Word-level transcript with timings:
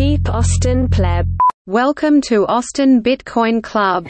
Keep 0.00 0.30
Austin 0.30 0.88
Pleb. 0.88 1.26
Welcome 1.66 2.22
to 2.22 2.46
Austin 2.46 3.02
Bitcoin 3.02 3.62
Club. 3.62 4.06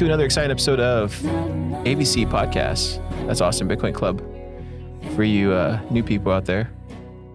To 0.00 0.06
another 0.06 0.24
exciting 0.24 0.50
episode 0.50 0.80
of 0.80 1.14
ABC 1.84 2.26
Podcast. 2.26 3.06
That's 3.26 3.42
Austin 3.42 3.68
Bitcoin 3.68 3.94
Club. 3.94 4.22
For 5.14 5.24
you 5.24 5.52
uh, 5.52 5.78
new 5.90 6.02
people 6.02 6.32
out 6.32 6.46
there, 6.46 6.72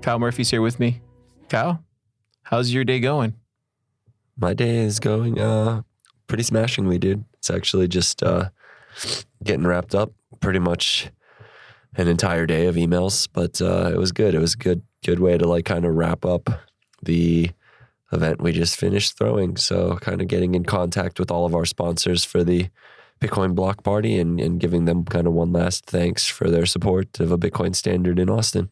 Kyle 0.02 0.18
Murphy's 0.18 0.50
here 0.50 0.64
with 0.64 0.80
me. 0.80 1.00
Kyle, 1.48 1.86
how's 2.42 2.74
your 2.74 2.84
day 2.84 3.00
going? 3.00 3.36
My 4.36 4.56
day 4.56 4.78
is 4.78 5.00
going 5.00 5.40
uh 5.40 5.84
pretty 6.26 6.42
smashingly, 6.42 6.98
dude. 6.98 7.24
It's 7.36 7.52
actually 7.52 7.88
just 7.88 8.24
uh 8.24 8.50
getting 9.44 9.68
wrapped 9.68 9.94
up. 9.94 10.14
Pretty 10.40 10.58
much 10.58 11.12
an 11.96 12.08
entire 12.08 12.48
day 12.48 12.66
of 12.66 12.78
emails, 12.78 13.30
but 13.32 13.62
uh 13.62 13.92
it 13.94 13.98
was 14.00 14.12
good. 14.12 14.34
It 14.34 14.40
was 14.40 14.56
a 14.56 14.58
good 14.58 14.82
good 15.06 15.20
way 15.20 15.38
to 15.38 15.48
like 15.48 15.66
kind 15.66 15.86
of 15.86 15.94
wrap 15.94 16.26
up 16.26 16.50
the 17.04 17.52
event 18.12 18.42
we 18.42 18.52
just 18.52 18.78
finished 18.78 19.18
throwing. 19.18 19.58
So 19.58 19.98
kind 19.98 20.22
of 20.22 20.28
getting 20.28 20.56
in 20.56 20.64
contact 20.64 21.20
with 21.20 21.32
all 21.32 21.46
of 21.46 21.56
our 21.56 21.66
sponsors 21.66 22.24
for 22.24 22.44
the 22.44 22.70
Bitcoin 23.22 23.56
block 23.56 23.84
party 23.84 24.20
and, 24.20 24.40
and 24.40 24.60
giving 24.60 24.86
them 24.86 25.06
kind 25.06 25.28
of 25.28 25.34
one 25.34 25.54
last 25.54 25.86
thanks 25.86 26.28
for 26.28 26.50
their 26.50 26.66
support 26.66 27.20
of 27.20 27.32
a 27.32 27.38
Bitcoin 27.38 27.76
standard 27.76 28.20
in 28.20 28.30
Austin. 28.30 28.70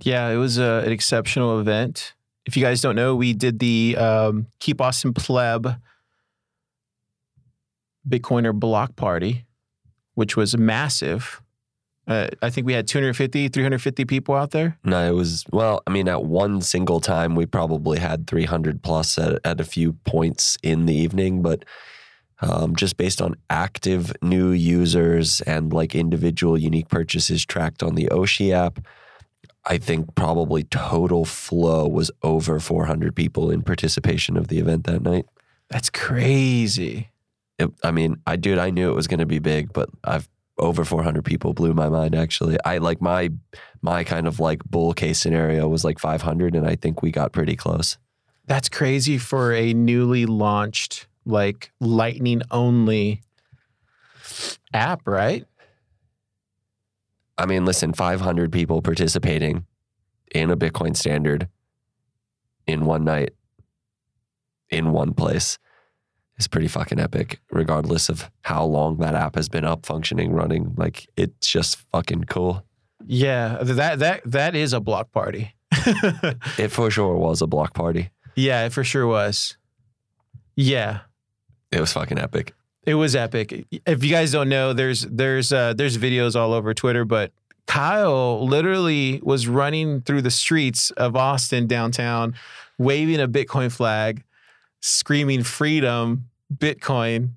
Yeah, 0.00 0.28
it 0.28 0.36
was 0.36 0.58
uh, 0.58 0.82
an 0.84 0.92
exceptional 0.92 1.60
event. 1.60 2.14
If 2.44 2.56
you 2.56 2.62
guys 2.62 2.80
don't 2.80 2.96
know, 2.96 3.14
we 3.14 3.34
did 3.34 3.58
the 3.58 3.96
um, 3.96 4.46
Keep 4.58 4.80
Austin 4.80 5.14
Pleb 5.14 5.76
Bitcoiner 8.08 8.52
block 8.52 8.96
party, 8.96 9.44
which 10.14 10.36
was 10.36 10.56
massive. 10.56 11.40
Uh, 12.08 12.28
I 12.42 12.50
think 12.50 12.66
we 12.66 12.72
had 12.72 12.88
250, 12.88 13.48
350 13.48 14.04
people 14.06 14.34
out 14.34 14.50
there. 14.50 14.76
No, 14.84 15.08
it 15.08 15.14
was 15.14 15.44
well. 15.52 15.82
I 15.86 15.90
mean, 15.90 16.08
at 16.08 16.24
one 16.24 16.60
single 16.60 16.98
time, 17.00 17.36
we 17.36 17.46
probably 17.46 18.00
had 18.00 18.26
300 18.26 18.82
plus 18.82 19.18
at, 19.18 19.38
at 19.44 19.60
a 19.60 19.64
few 19.64 19.92
points 20.04 20.58
in 20.62 20.86
the 20.86 20.94
evening, 20.94 21.42
but 21.42 21.64
um, 22.40 22.74
just 22.74 22.96
based 22.96 23.22
on 23.22 23.36
active 23.48 24.12
new 24.20 24.50
users 24.50 25.40
and 25.42 25.72
like 25.72 25.94
individual 25.94 26.58
unique 26.58 26.88
purchases 26.88 27.46
tracked 27.46 27.84
on 27.84 27.94
the 27.94 28.06
Oshi 28.06 28.52
app, 28.52 28.80
I 29.64 29.78
think 29.78 30.16
probably 30.16 30.64
total 30.64 31.24
flow 31.24 31.86
was 31.86 32.10
over 32.24 32.58
400 32.58 33.14
people 33.14 33.48
in 33.48 33.62
participation 33.62 34.36
of 34.36 34.48
the 34.48 34.58
event 34.58 34.84
that 34.84 35.02
night. 35.02 35.26
That's 35.68 35.88
crazy. 35.88 37.10
It, 37.60 37.70
I 37.84 37.92
mean, 37.92 38.16
I 38.26 38.34
dude, 38.34 38.58
I 38.58 38.70
knew 38.70 38.90
it 38.90 38.96
was 38.96 39.06
going 39.06 39.20
to 39.20 39.26
be 39.26 39.38
big, 39.38 39.72
but 39.72 39.88
I've 40.02 40.28
over 40.58 40.84
400 40.84 41.24
people 41.24 41.54
blew 41.54 41.74
my 41.74 41.88
mind. 41.88 42.14
Actually, 42.14 42.58
I 42.64 42.78
like 42.78 43.00
my 43.00 43.30
my 43.80 44.04
kind 44.04 44.26
of 44.26 44.38
like 44.40 44.64
bull 44.64 44.92
case 44.92 45.18
scenario 45.18 45.68
was 45.68 45.84
like 45.84 45.98
500, 45.98 46.54
and 46.54 46.66
I 46.66 46.76
think 46.76 47.02
we 47.02 47.10
got 47.10 47.32
pretty 47.32 47.56
close. 47.56 47.98
That's 48.46 48.68
crazy 48.68 49.18
for 49.18 49.52
a 49.52 49.72
newly 49.72 50.26
launched, 50.26 51.06
like 51.24 51.72
lightning 51.80 52.42
only 52.50 53.22
app, 54.74 55.06
right? 55.06 55.44
I 57.38 57.46
mean, 57.46 57.64
listen, 57.64 57.92
500 57.92 58.52
people 58.52 58.82
participating 58.82 59.66
in 60.34 60.50
a 60.50 60.56
Bitcoin 60.56 60.96
standard 60.96 61.48
in 62.66 62.84
one 62.84 63.04
night 63.04 63.30
in 64.70 64.92
one 64.92 65.12
place 65.12 65.58
is 66.38 66.48
pretty 66.48 66.68
fucking 66.68 66.98
epic, 66.98 67.40
regardless 67.50 68.08
of 68.08 68.30
how 68.42 68.64
long 68.64 68.96
that 68.98 69.14
app 69.14 69.34
has 69.36 69.48
been 69.48 69.64
up, 69.64 69.86
functioning, 69.86 70.32
running. 70.32 70.74
Like, 70.76 71.08
it's 71.16 71.46
just 71.46 71.76
fucking 71.92 72.24
cool. 72.24 72.64
Yeah, 73.06 73.58
that 73.62 73.98
that 73.98 74.22
that 74.24 74.54
is 74.54 74.72
a 74.72 74.80
block 74.80 75.10
party. 75.12 75.54
It 76.58 76.68
for 76.68 76.90
sure 76.90 77.16
was 77.16 77.42
a 77.42 77.46
block 77.46 77.74
party. 77.74 78.10
yeah, 78.36 78.64
it 78.66 78.72
for 78.72 78.84
sure 78.84 79.06
was. 79.06 79.56
Yeah, 80.56 81.00
It 81.70 81.80
was 81.80 81.92
fucking 81.92 82.18
epic. 82.18 82.54
it 82.84 82.94
was 82.94 83.16
epic. 83.16 83.66
If 83.86 84.04
you 84.04 84.10
guys 84.10 84.32
don't 84.32 84.48
know, 84.48 84.72
there's 84.72 85.02
there's 85.02 85.52
uh, 85.52 85.72
there's 85.74 85.96
videos 85.98 86.36
all 86.36 86.52
over 86.52 86.74
Twitter, 86.74 87.04
but 87.04 87.32
Kyle 87.66 88.46
literally 88.46 89.20
was 89.22 89.48
running 89.48 90.02
through 90.02 90.22
the 90.22 90.30
streets 90.30 90.90
of 90.92 91.16
Austin 91.16 91.66
downtown, 91.66 92.34
waving 92.78 93.20
a 93.20 93.28
Bitcoin 93.28 93.72
flag, 93.72 94.22
screaming 94.82 95.42
"Freedom, 95.42 96.28
Bitcoin," 96.54 97.30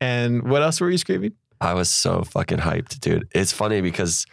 and 0.00 0.42
what 0.42 0.62
else 0.62 0.80
were 0.80 0.90
you 0.90 0.98
screaming? 0.98 1.32
I 1.60 1.74
was 1.74 1.88
so 1.90 2.22
fucking 2.22 2.58
hyped, 2.58 3.00
dude. 3.00 3.28
It's 3.34 3.52
funny 3.52 3.80
because 3.80 4.26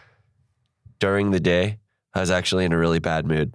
during 1.00 1.32
the 1.32 1.40
day, 1.40 1.78
I 2.14 2.20
was 2.20 2.32
actually 2.32 2.66
in 2.66 2.74
a 2.74 2.78
really 2.78 3.00
bad 3.00 3.26
mood. 3.26 3.54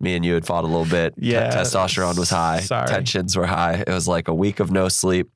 Me 0.00 0.14
and 0.16 0.24
you 0.24 0.34
had 0.34 0.44
fought 0.44 0.64
a 0.64 0.66
little 0.66 0.84
bit. 0.84 1.14
Yeah, 1.16 1.50
testosterone 1.50 2.18
was 2.18 2.28
high. 2.30 2.60
sorry. 2.60 2.86
Tensions 2.86 3.36
were 3.36 3.46
high. 3.46 3.82
It 3.86 3.88
was 3.88 4.06
like 4.06 4.28
a 4.28 4.34
week 4.34 4.60
of 4.60 4.70
no 4.70 4.88
sleep, 4.88 5.30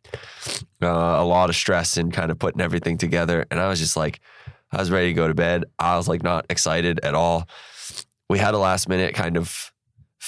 uh, 0.83 0.87
a 0.89 1.25
lot 1.25 1.49
of 1.49 1.57
stress 1.57 1.97
and 1.97 2.13
kind 2.13 2.31
of 2.31 2.39
putting 2.39 2.61
everything 2.61 2.99
together. 2.99 3.47
And 3.51 3.61
I 3.61 3.69
was 3.69 3.79
just 3.79 3.97
like, 3.97 4.21
I 4.71 4.79
was 4.79 4.91
ready 4.91 5.09
to 5.09 5.15
go 5.15 5.29
to 5.29 5.35
bed. 5.35 5.65
I 5.79 5.97
was 5.97 6.09
like 6.09 6.23
not 6.23 6.45
excited 6.51 7.01
at 7.03 7.15
all. 7.15 7.49
We 8.29 8.39
had 8.39 8.53
a 8.53 8.59
last 8.59 8.89
minute 8.89 9.15
kind 9.15 9.39
of 9.39 9.73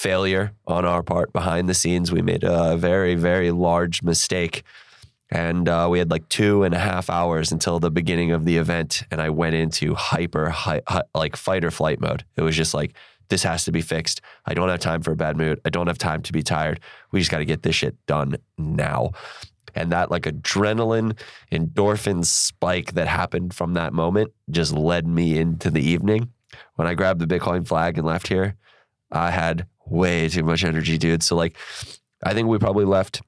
failure 0.01 0.51
on 0.65 0.83
our 0.83 1.03
part 1.03 1.31
behind 1.31 1.69
the 1.69 1.75
scenes. 1.75 2.11
We 2.11 2.23
made 2.23 2.43
a 2.43 2.75
very, 2.75 3.13
very 3.13 3.51
large 3.51 4.01
mistake. 4.01 4.63
And 5.29 5.69
uh, 5.69 5.87
we 5.91 5.99
had 5.99 6.09
like 6.09 6.27
two 6.27 6.63
and 6.63 6.73
a 6.73 6.79
half 6.79 7.07
hours 7.07 7.51
until 7.51 7.79
the 7.79 7.91
beginning 7.91 8.31
of 8.31 8.43
the 8.43 8.57
event. 8.57 9.03
And 9.11 9.21
I 9.21 9.29
went 9.29 9.53
into 9.53 9.93
hyper, 9.93 10.49
hi, 10.49 10.81
hi, 10.87 11.03
like 11.13 11.35
fight 11.35 11.63
or 11.63 11.69
flight 11.69 12.01
mode. 12.01 12.25
It 12.35 12.41
was 12.41 12.55
just 12.55 12.73
like, 12.73 12.95
this 13.29 13.43
has 13.43 13.63
to 13.65 13.71
be 13.71 13.81
fixed. 13.81 14.21
I 14.47 14.55
don't 14.55 14.69
have 14.69 14.79
time 14.79 15.03
for 15.03 15.11
a 15.11 15.15
bad 15.15 15.37
mood. 15.37 15.61
I 15.65 15.69
don't 15.69 15.85
have 15.85 15.99
time 15.99 16.23
to 16.23 16.33
be 16.33 16.41
tired. 16.41 16.79
We 17.11 17.19
just 17.19 17.29
got 17.29 17.37
to 17.37 17.45
get 17.45 17.61
this 17.61 17.75
shit 17.75 17.95
done 18.07 18.37
now. 18.57 19.11
And 19.75 19.91
that 19.91 20.09
like 20.09 20.23
adrenaline, 20.23 21.15
endorphin 21.51 22.25
spike 22.25 22.93
that 22.93 23.07
happened 23.07 23.53
from 23.53 23.75
that 23.75 23.93
moment 23.93 24.33
just 24.49 24.73
led 24.73 25.05
me 25.07 25.37
into 25.37 25.69
the 25.69 25.81
evening. 25.81 26.31
When 26.75 26.87
I 26.87 26.95
grabbed 26.95 27.19
the 27.19 27.27
Bitcoin 27.27 27.67
flag 27.67 27.99
and 27.99 28.07
left 28.07 28.27
here, 28.29 28.55
I 29.11 29.29
had 29.29 29.67
way 29.85 30.29
too 30.29 30.43
much 30.43 30.63
energy, 30.63 30.97
dude. 30.97 31.23
So 31.23 31.35
like, 31.35 31.57
I 32.23 32.33
think 32.33 32.47
we 32.47 32.57
probably 32.57 32.85
left 32.85 33.21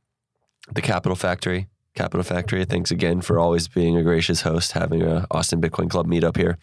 the 0.71 0.81
Capital 0.81 1.15
Factory 1.15 1.67
Capital 1.95 2.23
Factory. 2.23 2.65
Thanks 2.65 2.91
again 2.91 3.21
for 3.21 3.39
always 3.39 3.67
being 3.67 3.95
a 3.95 4.03
gracious 4.03 4.41
host, 4.41 4.71
having 4.71 5.03
a 5.03 5.27
Austin 5.29 5.61
Bitcoin 5.61 5.89
Club 5.89 6.07
meetup 6.07 6.37
here. 6.37 6.57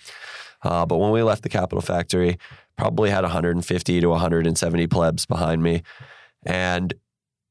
Uh, 0.63 0.85
but 0.85 0.99
when 0.99 1.11
we 1.13 1.23
left 1.23 1.43
the 1.43 1.49
Capital 1.49 1.81
Factory, 1.81 2.39
probably 2.77 3.11
had 3.11 3.23
150 3.23 4.01
to 4.01 4.09
170 4.09 4.87
plebs 4.89 5.27
behind 5.27 5.63
me, 5.63 5.83
and 6.45 6.95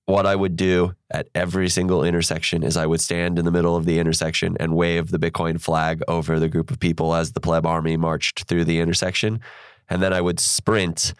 what 0.05 0.25
I 0.25 0.35
would 0.35 0.55
do 0.55 0.95
at 1.11 1.29
every 1.35 1.69
single 1.69 2.03
intersection 2.03 2.63
is 2.63 2.75
I 2.75 2.87
would 2.87 2.99
stand 2.99 3.37
in 3.37 3.45
the 3.45 3.51
middle 3.51 3.75
of 3.75 3.85
the 3.85 3.99
intersection 3.99 4.57
and 4.59 4.75
wave 4.75 5.11
the 5.11 5.19
Bitcoin 5.19 5.61
flag 5.61 6.01
over 6.07 6.39
the 6.39 6.49
group 6.49 6.71
of 6.71 6.79
people 6.79 7.13
as 7.13 7.33
the 7.33 7.39
pleb 7.39 7.63
army 7.63 7.95
marched 7.95 8.45
through 8.45 8.65
the 8.65 8.79
intersection. 8.79 9.39
And 9.87 10.01
then 10.01 10.11
I 10.11 10.21
would 10.21 10.39
sprint 10.39 11.13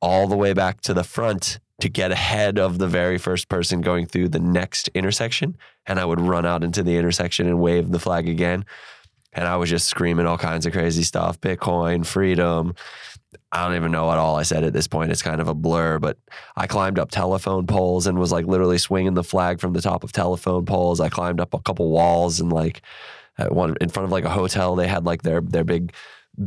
all 0.00 0.26
the 0.26 0.36
way 0.36 0.52
back 0.52 0.80
to 0.82 0.94
the 0.94 1.04
front 1.04 1.58
to 1.80 1.88
get 1.88 2.10
ahead 2.10 2.58
of 2.58 2.78
the 2.78 2.88
very 2.88 3.18
first 3.18 3.48
person 3.48 3.80
going 3.80 4.06
through 4.06 4.28
the 4.28 4.40
next 4.40 4.88
intersection. 4.88 5.56
And 5.86 6.00
I 6.00 6.04
would 6.04 6.20
run 6.20 6.46
out 6.46 6.64
into 6.64 6.82
the 6.82 6.96
intersection 6.96 7.46
and 7.46 7.60
wave 7.60 7.90
the 7.90 7.98
flag 7.98 8.28
again. 8.28 8.64
And 9.32 9.46
I 9.46 9.56
was 9.56 9.68
just 9.68 9.86
screaming 9.86 10.26
all 10.26 10.38
kinds 10.38 10.64
of 10.64 10.72
crazy 10.72 11.02
stuff 11.02 11.38
Bitcoin, 11.40 12.06
freedom, 12.06 12.74
I 13.52 13.64
don't 13.64 13.76
even 13.76 13.92
know 13.92 14.06
what 14.06 14.18
all 14.18 14.36
I 14.36 14.42
said 14.42 14.64
at 14.64 14.72
this 14.72 14.86
point. 14.86 15.10
It's 15.10 15.22
kind 15.22 15.40
of 15.40 15.48
a 15.48 15.54
blur, 15.54 15.98
but 15.98 16.18
I 16.56 16.66
climbed 16.66 16.98
up 16.98 17.10
telephone 17.10 17.66
poles 17.66 18.06
and 18.06 18.18
was 18.18 18.32
like 18.32 18.46
literally 18.46 18.78
swinging 18.78 19.14
the 19.14 19.24
flag 19.24 19.60
from 19.60 19.72
the 19.72 19.80
top 19.80 20.04
of 20.04 20.12
telephone 20.12 20.64
poles. 20.64 21.00
I 21.00 21.08
climbed 21.08 21.40
up 21.40 21.54
a 21.54 21.60
couple 21.60 21.90
walls 21.90 22.40
and 22.40 22.52
like 22.52 22.82
one 23.48 23.76
in 23.80 23.88
front 23.88 24.04
of 24.04 24.12
like 24.12 24.24
a 24.24 24.30
hotel, 24.30 24.76
they 24.76 24.88
had 24.88 25.04
like 25.04 25.22
their 25.22 25.40
their 25.40 25.64
big 25.64 25.92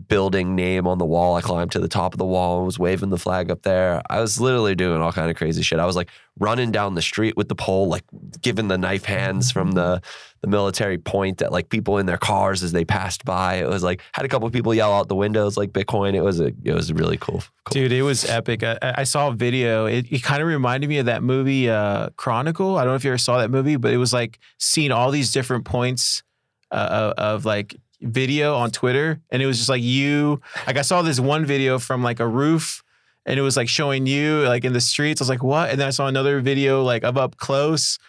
building 0.07 0.55
name 0.55 0.87
on 0.87 0.97
the 0.97 1.05
wall. 1.05 1.35
I 1.35 1.41
climbed 1.41 1.71
to 1.71 1.79
the 1.79 1.87
top 1.87 2.13
of 2.13 2.17
the 2.17 2.25
wall 2.25 2.57
and 2.57 2.65
was 2.65 2.77
waving 2.77 3.09
the 3.09 3.17
flag 3.17 3.49
up 3.49 3.63
there. 3.63 4.01
I 4.09 4.21
was 4.21 4.39
literally 4.39 4.75
doing 4.75 5.01
all 5.01 5.11
kind 5.11 5.31
of 5.31 5.37
crazy 5.37 5.63
shit. 5.63 5.79
I 5.79 5.85
was 5.85 5.95
like 5.95 6.09
running 6.39 6.71
down 6.71 6.95
the 6.95 7.01
street 7.01 7.35
with 7.35 7.49
the 7.49 7.55
pole, 7.55 7.87
like 7.87 8.03
giving 8.41 8.67
the 8.67 8.77
knife 8.77 9.05
hands 9.05 9.51
from 9.51 9.71
the 9.71 10.01
the 10.41 10.47
military 10.47 10.97
point 10.97 11.41
at 11.41 11.51
like 11.51 11.67
people 11.67 11.97
in 11.97 12.05
their 12.05 12.17
cars 12.17 12.63
as 12.63 12.71
they 12.71 12.85
passed 12.85 13.25
by. 13.25 13.55
It 13.55 13.67
was 13.67 13.83
like 13.83 14.01
had 14.13 14.25
a 14.25 14.29
couple 14.29 14.49
people 14.49 14.73
yell 14.73 14.93
out 14.93 15.09
the 15.09 15.15
windows 15.15 15.57
like 15.57 15.71
Bitcoin. 15.71 16.13
It 16.13 16.21
was 16.21 16.39
a 16.39 16.53
it 16.63 16.73
was 16.73 16.93
really 16.93 17.17
cool. 17.17 17.43
cool. 17.65 17.71
Dude, 17.71 17.91
it 17.91 18.03
was 18.03 18.25
epic. 18.25 18.63
I, 18.63 18.77
I 18.81 19.03
saw 19.03 19.29
a 19.29 19.33
video. 19.33 19.85
It, 19.85 20.05
it 20.11 20.23
kind 20.23 20.41
of 20.41 20.47
reminded 20.47 20.87
me 20.87 20.99
of 20.99 21.07
that 21.07 21.23
movie 21.23 21.69
uh, 21.69 22.09
Chronicle. 22.15 22.77
I 22.77 22.83
don't 22.83 22.91
know 22.91 22.95
if 22.95 23.03
you 23.03 23.11
ever 23.11 23.17
saw 23.17 23.39
that 23.39 23.51
movie, 23.51 23.75
but 23.75 23.91
it 23.91 23.97
was 23.97 24.13
like 24.13 24.39
seeing 24.59 24.91
all 24.91 25.11
these 25.11 25.31
different 25.31 25.65
points 25.65 26.23
uh, 26.71 27.13
of, 27.17 27.23
of 27.23 27.45
like 27.45 27.75
video 28.01 28.55
on 28.55 28.71
Twitter, 28.71 29.21
and 29.29 29.41
it 29.41 29.45
was 29.45 29.57
just 29.57 29.69
like 29.69 29.81
you. 29.83 30.41
Like 30.67 30.77
I 30.77 30.81
saw 30.81 31.01
this 31.01 31.19
one 31.19 31.45
video 31.45 31.79
from 31.79 32.03
like 32.03 32.19
a 32.19 32.27
roof, 32.27 32.83
and 33.25 33.37
it 33.39 33.41
was 33.41 33.57
like 33.57 33.69
showing 33.69 34.05
you 34.05 34.39
like 34.47 34.65
in 34.65 34.73
the 34.73 34.81
streets. 34.81 35.21
I 35.21 35.23
was 35.23 35.29
like, 35.29 35.43
what? 35.43 35.69
And 35.69 35.79
then 35.79 35.87
I 35.87 35.91
saw 35.91 36.07
another 36.07 36.39
video 36.41 36.83
like 36.83 37.03
of 37.03 37.17
up 37.17 37.37
close. 37.37 37.99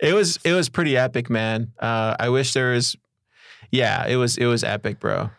It 0.00 0.12
was 0.14 0.38
it 0.44 0.52
was 0.52 0.68
pretty 0.68 0.96
epic, 0.96 1.30
man. 1.30 1.72
Uh, 1.78 2.16
I 2.18 2.28
wish 2.28 2.52
there 2.52 2.72
was. 2.72 2.96
Yeah, 3.70 4.06
it 4.06 4.16
was 4.16 4.36
it 4.36 4.46
was 4.46 4.62
epic, 4.64 5.00
bro. 5.00 5.30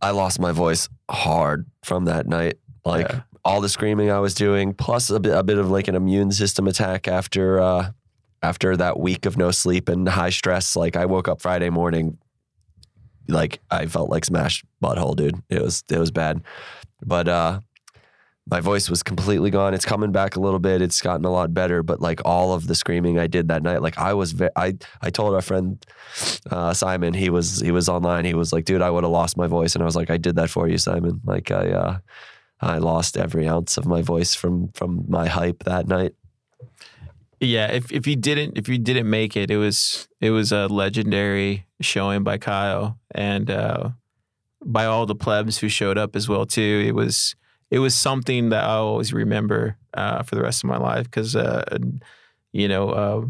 I 0.00 0.10
lost 0.10 0.38
my 0.38 0.52
voice 0.52 0.88
hard 1.10 1.66
from 1.82 2.04
that 2.04 2.26
night. 2.26 2.58
Like 2.84 3.08
Yeah. 3.10 3.22
all 3.44 3.60
the 3.60 3.68
screaming 3.68 4.10
I 4.10 4.18
was 4.20 4.34
doing, 4.34 4.74
plus 4.74 5.08
a 5.10 5.18
bit, 5.18 5.34
a 5.36 5.42
bit 5.42 5.58
of 5.58 5.70
like 5.70 5.88
an 5.88 5.94
immune 5.94 6.30
system 6.32 6.66
attack 6.68 7.08
after 7.08 7.58
uh, 7.60 7.90
after 8.42 8.76
that 8.76 9.00
week 9.00 9.24
of 9.24 9.36
no 9.38 9.50
sleep 9.50 9.88
and 9.88 10.06
high 10.08 10.30
stress. 10.30 10.76
Like 10.76 10.96
I 10.96 11.06
woke 11.06 11.26
up 11.28 11.40
Friday 11.40 11.70
morning, 11.70 12.18
like 13.28 13.60
I 13.70 13.86
felt 13.86 14.10
like 14.10 14.24
smashed 14.24 14.64
butthole, 14.82 15.16
dude. 15.16 15.42
It 15.48 15.62
was 15.62 15.84
it 15.90 15.98
was 15.98 16.10
bad, 16.10 16.42
but 17.04 17.28
uh, 17.28 17.60
my 18.46 18.60
voice 18.60 18.90
was 18.90 19.02
completely 19.02 19.50
gone. 19.50 19.72
It's 19.72 19.86
coming 19.86 20.12
back 20.12 20.36
a 20.36 20.40
little 20.40 20.58
bit. 20.58 20.82
It's 20.82 21.00
gotten 21.00 21.24
a 21.24 21.30
lot 21.30 21.54
better, 21.54 21.82
but 21.82 22.00
like 22.00 22.20
all 22.24 22.52
of 22.52 22.66
the 22.66 22.74
screaming 22.74 23.18
I 23.18 23.26
did 23.26 23.48
that 23.48 23.62
night, 23.62 23.80
like 23.80 23.96
I 23.96 24.12
was, 24.12 24.32
ve- 24.32 24.50
I 24.54 24.76
I 25.00 25.10
told 25.10 25.34
our 25.34 25.40
friend 25.40 25.84
uh, 26.50 26.74
Simon, 26.74 27.14
he 27.14 27.30
was 27.30 27.60
he 27.60 27.70
was 27.70 27.88
online. 27.88 28.24
He 28.24 28.34
was 28.34 28.52
like, 28.52 28.66
dude, 28.66 28.82
I 28.82 28.90
would 28.90 29.04
have 29.04 29.10
lost 29.10 29.36
my 29.36 29.46
voice, 29.46 29.74
and 29.74 29.82
I 29.82 29.86
was 29.86 29.96
like, 29.96 30.10
I 30.10 30.18
did 30.18 30.36
that 30.36 30.50
for 30.50 30.68
you, 30.68 30.76
Simon. 30.76 31.20
Like 31.24 31.50
I 31.50 31.70
uh, 31.70 31.98
I 32.60 32.78
lost 32.78 33.16
every 33.16 33.48
ounce 33.48 33.78
of 33.78 33.86
my 33.86 34.02
voice 34.02 34.34
from 34.34 34.68
from 34.74 35.04
my 35.08 35.26
hype 35.26 35.64
that 35.64 35.88
night. 35.88 36.14
Yeah, 37.44 37.66
if 37.72 37.92
if 37.92 38.06
you 38.06 38.16
didn't 38.16 38.56
if 38.56 38.68
you 38.68 38.78
didn't 38.78 39.08
make 39.08 39.36
it, 39.36 39.50
it 39.50 39.56
was 39.56 40.08
it 40.20 40.30
was 40.30 40.52
a 40.52 40.66
legendary 40.66 41.66
showing 41.80 42.22
by 42.24 42.38
Kyle 42.38 42.98
and 43.14 43.50
uh, 43.50 43.90
by 44.64 44.86
all 44.86 45.06
the 45.06 45.14
plebs 45.14 45.58
who 45.58 45.68
showed 45.68 45.98
up 45.98 46.16
as 46.16 46.28
well 46.28 46.46
too. 46.46 46.84
It 46.86 46.92
was 46.92 47.36
it 47.70 47.78
was 47.78 47.94
something 47.94 48.50
that 48.50 48.64
I 48.64 48.74
always 48.74 49.12
remember 49.12 49.76
uh, 49.94 50.22
for 50.22 50.34
the 50.36 50.42
rest 50.42 50.64
of 50.64 50.68
my 50.68 50.78
life 50.78 51.04
because 51.04 51.36
uh, 51.36 51.64
you 52.52 52.68
know 52.68 52.90
uh, 52.90 53.26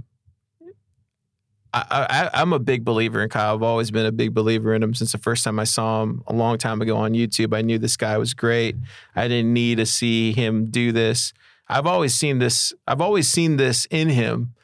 I, 1.73 2.31
I 2.35 2.41
I'm 2.41 2.53
a 2.53 2.59
big 2.61 2.85
believer 2.85 3.23
in 3.23 3.29
Kyle. 3.29 3.55
I've 3.55 3.63
always 3.63 3.91
been 3.91 4.07
a 4.07 4.13
big 4.13 4.33
believer 4.33 4.75
in 4.75 4.83
him 4.83 4.95
since 4.95 5.13
the 5.13 5.19
first 5.19 5.45
time 5.45 5.59
I 5.59 5.65
saw 5.65 6.03
him 6.03 6.23
a 6.27 6.33
long 6.33 6.57
time 6.59 6.81
ago 6.81 6.97
on 6.97 7.13
YouTube. 7.15 7.57
I 7.57 7.63
knew 7.63 7.79
this 7.79 7.97
guy 7.97 8.17
was 8.17 8.33
great. 8.33 8.77
I 9.17 9.27
didn't 9.29 9.53
need 9.53 9.79
to 9.79 9.87
see 9.87 10.33
him 10.33 10.67
do 10.67 10.93
this. 10.93 11.33
I've 11.69 11.87
always 11.87 12.15
seen 12.15 12.39
this. 12.39 12.73
I've 12.87 13.01
always 13.01 13.29
seen 13.29 13.57
this 13.57 13.87
in 13.91 14.09
him 14.09 14.55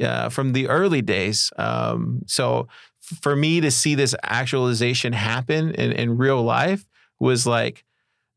uh, 0.00 0.28
from 0.28 0.52
the 0.52 0.68
early 0.68 1.02
days. 1.02 1.52
Um, 1.56 2.22
so 2.26 2.68
for 3.00 3.36
me 3.36 3.60
to 3.60 3.70
see 3.70 3.94
this 3.94 4.14
actualization 4.22 5.12
happen 5.12 5.72
in, 5.74 5.92
in 5.92 6.16
real 6.16 6.42
life 6.42 6.86
was 7.20 7.46
like 7.46 7.84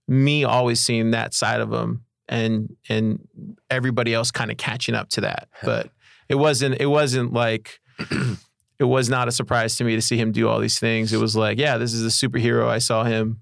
me 0.07 0.44
always 0.44 0.80
seeing 0.80 1.12
that 1.12 1.33
side 1.33 1.62
of 1.62 1.71
him 1.71 2.04
and 2.30 2.75
and 2.89 3.25
everybody 3.69 4.13
else 4.13 4.31
kind 4.31 4.51
of 4.51 4.57
catching 4.57 4.95
up 4.95 5.09
to 5.09 5.21
that. 5.21 5.48
But 5.63 5.89
it 6.30 6.36
wasn't. 6.36 6.80
It 6.80 6.88
wasn't 6.88 7.33
like. 7.33 7.80
It 8.80 8.83
was 8.83 9.09
not 9.09 9.27
a 9.27 9.31
surprise 9.31 9.75
to 9.77 9.83
me 9.83 9.95
to 9.95 10.04
see 10.04 10.18
him 10.18 10.31
do 10.31 10.48
all 10.48 10.59
these 10.59 10.77
things. 10.77 11.12
It 11.12 11.18
was 11.18 11.36
like, 11.36 11.57
yeah, 11.57 11.80
this 11.80 11.94
is 11.94 12.06
a 12.06 12.09
superhero. 12.09 12.68
I 12.68 12.77
saw 12.77 13.04
him 13.04 13.42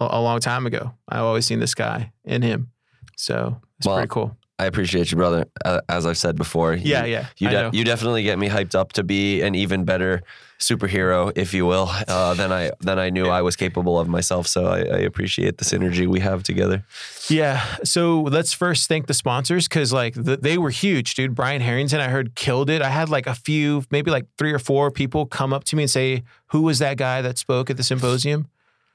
a, 0.00 0.08
a 0.12 0.20
long 0.22 0.40
time 0.40 0.64
ago. 0.64 0.94
I've 1.06 1.20
always 1.20 1.44
seen 1.44 1.60
this 1.60 1.74
guy 1.74 2.12
in 2.24 2.40
him. 2.40 2.70
So 3.16 3.60
it's 3.78 3.86
Well, 3.86 3.96
pretty 3.96 4.08
cool. 4.10 4.36
I 4.56 4.66
appreciate 4.66 5.10
you, 5.10 5.16
brother. 5.16 5.46
Uh, 5.64 5.80
as 5.88 6.06
I've 6.06 6.16
said 6.16 6.36
before, 6.36 6.74
you- 6.74 6.82
Yeah, 6.92 7.04
yeah. 7.04 7.26
You, 7.38 7.48
de- 7.50 7.70
you 7.72 7.82
definitely 7.84 8.22
get 8.22 8.38
me 8.38 8.48
hyped 8.48 8.76
up 8.76 8.92
to 8.92 9.02
be 9.02 9.42
an 9.42 9.56
even 9.56 9.84
better 9.84 10.22
superhero, 10.60 11.32
if 11.34 11.52
you 11.52 11.66
will, 11.66 11.90
uh, 12.06 12.34
than 12.40 12.52
I 12.52 12.70
than 12.80 13.00
I 13.00 13.10
knew 13.10 13.26
I 13.26 13.42
was 13.42 13.56
capable 13.56 13.98
of 13.98 14.06
myself. 14.08 14.46
So 14.46 14.66
I, 14.66 14.78
I 14.78 14.98
appreciate 14.98 15.58
the 15.58 15.64
synergy 15.64 16.06
we 16.06 16.20
have 16.20 16.44
together. 16.44 16.84
Yeah. 17.28 17.64
So 17.82 18.22
let's 18.22 18.52
first 18.52 18.88
thank 18.88 19.08
the 19.08 19.14
sponsors 19.14 19.66
because 19.66 19.92
like 19.92 20.14
the, 20.14 20.36
they 20.36 20.56
were 20.56 20.70
huge, 20.70 21.16
dude. 21.16 21.34
Brian 21.34 21.60
Harrington, 21.60 22.00
I 22.00 22.08
heard 22.08 22.36
killed 22.36 22.70
it. 22.70 22.80
I 22.80 22.90
had 22.90 23.08
like 23.08 23.26
a 23.26 23.34
few, 23.34 23.82
maybe 23.90 24.12
like 24.12 24.26
three 24.38 24.52
or 24.52 24.60
four 24.60 24.92
people 24.92 25.26
come 25.26 25.52
up 25.52 25.64
to 25.64 25.76
me 25.76 25.82
and 25.82 25.90
say, 25.90 26.22
"Who 26.48 26.62
was 26.62 26.78
that 26.78 26.96
guy 26.96 27.22
that 27.22 27.38
spoke 27.38 27.70
at 27.70 27.76
the 27.76 27.82
symposium?" 27.82 28.46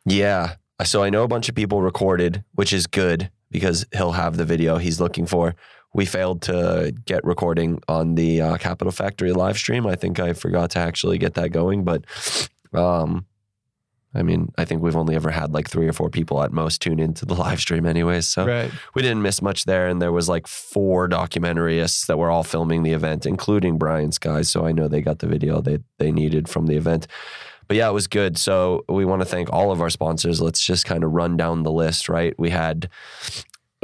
Yeah. 0.06 0.56
So 0.86 1.04
I 1.04 1.10
know 1.10 1.24
a 1.24 1.28
bunch 1.28 1.50
of 1.50 1.56
people 1.56 1.82
recorded, 1.82 2.46
which 2.56 2.72
is 2.72 2.88
good 2.88 3.30
because 3.52 3.86
he'll 3.94 4.12
have 4.14 4.38
the 4.38 4.46
video 4.46 4.78
he's 4.78 5.00
looking 5.00 5.26
for. 5.26 5.56
We 5.94 6.06
failed 6.06 6.44
to 6.44 6.94
get 7.06 7.24
recording 7.24 7.80
on 7.88 8.16
the 8.16 8.42
uh, 8.42 8.58
Capital 8.58 8.92
Factory 8.92 9.32
live 9.34 9.58
stream. 9.58 9.88
I 9.88 9.96
think 9.96 10.20
I 10.20 10.34
forgot 10.34 10.70
to 10.72 10.80
actually 10.80 11.18
get 11.18 11.34
that 11.34 11.50
going, 11.50 11.84
but 11.84 12.06
um, 12.74 13.26
I 14.14 14.24
mean, 14.24 14.52
I 14.58 14.66
think 14.66 14.82
we've 14.82 14.96
only 14.96 15.16
ever 15.16 15.30
had 15.32 15.52
like 15.54 15.68
three 15.70 15.88
or 15.88 15.94
four 15.94 16.10
people 16.10 16.42
at 16.44 16.52
most 16.52 16.82
tune 16.82 17.00
into 17.00 17.26
the 17.26 17.34
live 17.46 17.60
stream, 17.60 17.86
anyways. 17.86 18.28
So 18.28 18.46
Right. 18.46 18.72
we 18.96 19.02
didn't 19.02 19.22
miss 19.22 19.42
much 19.42 19.66
there, 19.66 19.88
and 19.88 20.02
there 20.02 20.12
was 20.12 20.28
like 20.30 20.48
four 20.48 21.08
documentarists 21.08 22.06
that 22.08 22.18
were 22.18 22.30
all 22.30 22.44
filming 22.44 22.84
the 22.84 22.94
event, 22.94 23.26
including 23.26 23.78
Brian's 23.78 24.18
guys. 24.18 24.50
So 24.50 24.66
I 24.66 24.72
know 24.72 24.88
they 24.88 25.02
got 25.02 25.20
the 25.20 25.28
video 25.28 25.62
they 25.62 25.80
they 25.98 26.12
needed 26.12 26.48
from 26.50 26.68
the 26.68 26.76
event. 26.76 27.08
But 27.70 27.78
yeah, 27.78 27.88
it 27.88 27.94
was 27.94 28.08
good. 28.08 28.38
So 28.38 28.84
we 28.90 29.06
want 29.06 29.22
to 29.22 29.28
thank 29.28 29.54
all 29.54 29.72
of 29.72 29.80
our 29.80 29.92
sponsors. 29.92 30.42
Let's 30.42 30.60
just 30.60 30.86
kind 30.86 31.04
of 31.04 31.12
run 31.12 31.38
down 31.38 31.62
the 31.62 31.72
list, 31.72 32.10
right? 32.10 32.34
We 32.40 32.50
had 32.50 32.90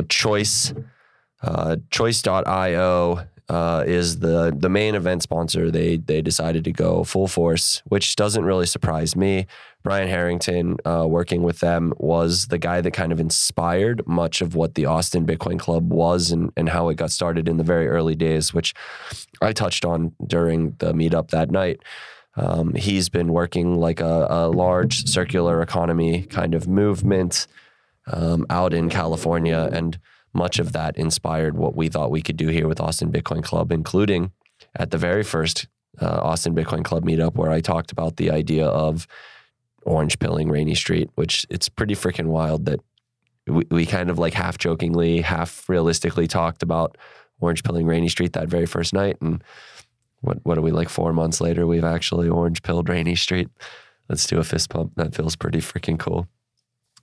Choice, 0.09 0.73
uh, 1.43 1.77
Choice.io 1.91 3.27
uh, 3.47 3.83
is 3.85 4.19
the 4.19 4.51
the 4.57 4.69
main 4.69 4.95
event 4.95 5.21
sponsor. 5.21 5.69
They 5.69 5.97
they 5.97 6.21
decided 6.23 6.63
to 6.63 6.71
go 6.71 7.03
full 7.03 7.27
force, 7.27 7.83
which 7.85 8.15
doesn't 8.15 8.43
really 8.43 8.65
surprise 8.65 9.15
me. 9.15 9.45
Brian 9.83 10.07
Harrington, 10.07 10.77
uh, 10.83 11.05
working 11.07 11.43
with 11.43 11.59
them, 11.59 11.93
was 11.97 12.47
the 12.47 12.57
guy 12.57 12.81
that 12.81 12.89
kind 12.89 13.11
of 13.11 13.19
inspired 13.19 14.01
much 14.07 14.41
of 14.41 14.55
what 14.55 14.73
the 14.73 14.87
Austin 14.87 15.27
Bitcoin 15.27 15.59
Club 15.59 15.93
was 15.93 16.31
and, 16.31 16.51
and 16.57 16.69
how 16.69 16.89
it 16.89 16.95
got 16.95 17.11
started 17.11 17.47
in 17.47 17.57
the 17.57 17.63
very 17.63 17.87
early 17.87 18.15
days, 18.15 18.51
which 18.51 18.73
I 19.43 19.53
touched 19.53 19.85
on 19.85 20.13
during 20.25 20.71
the 20.79 20.93
meetup 20.93 21.29
that 21.29 21.51
night. 21.51 21.81
Um, 22.37 22.73
he's 22.73 23.09
been 23.09 23.31
working 23.31 23.75
like 23.75 24.01
a, 24.01 24.27
a 24.29 24.49
large 24.49 25.07
circular 25.07 25.61
economy 25.61 26.23
kind 26.23 26.53
of 26.53 26.67
movement 26.67 27.47
um, 28.11 28.45
out 28.49 28.73
in 28.73 28.89
California. 28.89 29.69
And 29.71 29.97
much 30.33 30.59
of 30.59 30.73
that 30.73 30.97
inspired 30.97 31.57
what 31.57 31.75
we 31.75 31.87
thought 31.87 32.11
we 32.11 32.21
could 32.21 32.37
do 32.37 32.47
here 32.47 32.67
with 32.67 32.81
Austin 32.81 33.11
Bitcoin 33.11 33.43
Club, 33.43 33.71
including 33.71 34.31
at 34.75 34.91
the 34.91 34.97
very 34.97 35.23
first 35.23 35.67
uh, 36.01 36.19
Austin 36.21 36.53
Bitcoin 36.53 36.83
Club 36.83 37.05
meetup 37.05 37.35
where 37.35 37.51
I 37.51 37.61
talked 37.61 37.91
about 37.91 38.17
the 38.17 38.31
idea 38.31 38.65
of 38.65 39.07
orange 39.83 40.19
pilling 40.19 40.49
Rainey 40.49 40.75
Street, 40.75 41.09
which 41.15 41.45
it's 41.49 41.69
pretty 41.69 41.95
freaking 41.95 42.25
wild 42.27 42.65
that 42.65 42.81
we, 43.47 43.63
we 43.69 43.85
kind 43.85 44.09
of 44.09 44.19
like 44.19 44.33
half 44.33 44.57
jokingly, 44.57 45.21
half 45.21 45.69
realistically 45.69 46.27
talked 46.27 46.63
about 46.63 46.97
orange 47.39 47.63
pilling 47.63 47.85
Rainey 47.85 48.09
Street 48.09 48.33
that 48.33 48.49
very 48.49 48.65
first 48.65 48.93
night. 48.93 49.17
And 49.21 49.43
what 50.25 50.39
what 50.43 50.57
are 50.57 50.61
we 50.61 50.71
like 50.71 50.89
four 50.89 51.13
months 51.13 51.39
later? 51.39 51.65
We've 51.65 51.83
actually 51.83 52.27
orange 52.29 52.63
pilled 52.63 52.89
Rainey 52.89 53.15
Street. 53.15 53.49
Let's 54.09 54.27
do 54.27 54.39
a 54.39 54.43
fist 54.43 54.69
pump. 54.69 54.93
That 54.95 55.15
feels 55.15 55.35
pretty 55.35 55.59
freaking 55.59 55.99
cool. 55.99 56.27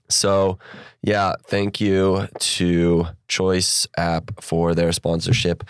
So, 0.08 0.58
yeah, 1.02 1.34
thank 1.46 1.80
you 1.80 2.28
to 2.38 3.06
Choice 3.28 3.86
App 3.96 4.42
for 4.42 4.74
their 4.74 4.92
sponsorship. 4.92 5.64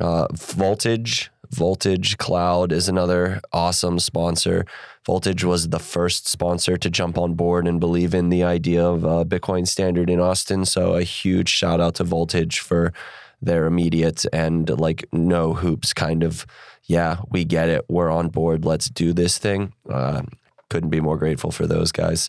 Uh, 0.00 0.26
Voltage, 0.32 1.30
Voltage 1.50 2.16
Cloud 2.18 2.72
is 2.72 2.88
another 2.88 3.40
awesome 3.52 3.98
sponsor. 3.98 4.64
Voltage 5.04 5.42
was 5.44 5.70
the 5.70 5.80
first 5.80 6.28
sponsor 6.28 6.76
to 6.76 6.88
jump 6.88 7.18
on 7.18 7.34
board 7.34 7.66
and 7.66 7.80
believe 7.80 8.14
in 8.14 8.28
the 8.28 8.44
idea 8.44 8.84
of 8.84 9.00
Bitcoin 9.28 9.66
standard 9.66 10.08
in 10.08 10.20
Austin. 10.20 10.64
So, 10.64 10.94
a 10.94 11.02
huge 11.02 11.48
shout 11.48 11.80
out 11.80 11.96
to 11.96 12.04
Voltage 12.04 12.60
for 12.60 12.92
their 13.42 13.66
immediate 13.66 14.24
and 14.32 14.68
like 14.78 15.06
no 15.12 15.54
hoops 15.54 15.92
kind 15.92 16.22
of, 16.22 16.46
yeah, 16.90 17.18
we 17.30 17.44
get 17.44 17.68
it. 17.68 17.84
We're 17.88 18.10
on 18.10 18.30
board. 18.30 18.64
Let's 18.64 18.90
do 18.90 19.12
this 19.12 19.38
thing. 19.38 19.72
Uh, 19.88 20.22
couldn't 20.70 20.90
be 20.90 21.00
more 21.00 21.16
grateful 21.16 21.52
for 21.52 21.64
those 21.68 21.92
guys. 21.92 22.28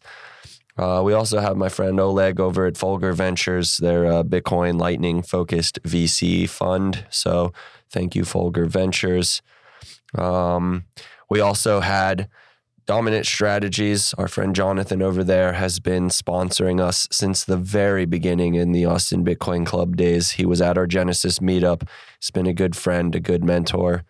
Uh, 0.78 1.02
we 1.04 1.14
also 1.14 1.40
have 1.40 1.58
my 1.58 1.68
friend 1.68 2.00
Oleg 2.00 2.40
over 2.40 2.68
at 2.68 2.76
Fulgur 2.76 3.16
Ventures. 3.16 3.78
They're 3.78 4.06
a 4.06 4.24
Bitcoin 4.24 4.80
Lightning 4.80 5.24
focused 5.24 5.82
VC 5.82 6.48
fund. 6.48 7.06
So 7.10 7.54
thank 7.90 8.16
you, 8.16 8.22
Fulgur 8.22 8.68
Ventures. 8.68 9.42
Um, 10.14 10.86
we 11.28 11.40
also 11.40 11.80
had 11.80 12.30
Dominant 12.86 13.26
Strategies. 13.26 14.14
Our 14.20 14.28
friend 14.28 14.56
Jonathan 14.56 15.02
over 15.02 15.24
there 15.24 15.54
has 15.54 15.80
been 15.80 16.10
sponsoring 16.10 16.80
us 16.80 17.08
since 17.12 17.44
the 17.44 17.58
very 17.58 18.06
beginning 18.06 18.54
in 18.54 18.74
the 18.74 18.86
Austin 18.86 19.26
Bitcoin 19.26 19.66
Club 19.66 19.98
days. 19.98 20.32
He 20.32 20.46
was 20.46 20.62
at 20.62 20.78
our 20.78 20.86
Genesis 20.86 21.40
meetup. 21.40 21.88
He's 22.20 22.30
been 22.30 22.46
a 22.46 22.54
good 22.54 22.76
friend, 22.76 23.16
a 23.16 23.20
good 23.20 23.44
mentor. 23.44 24.04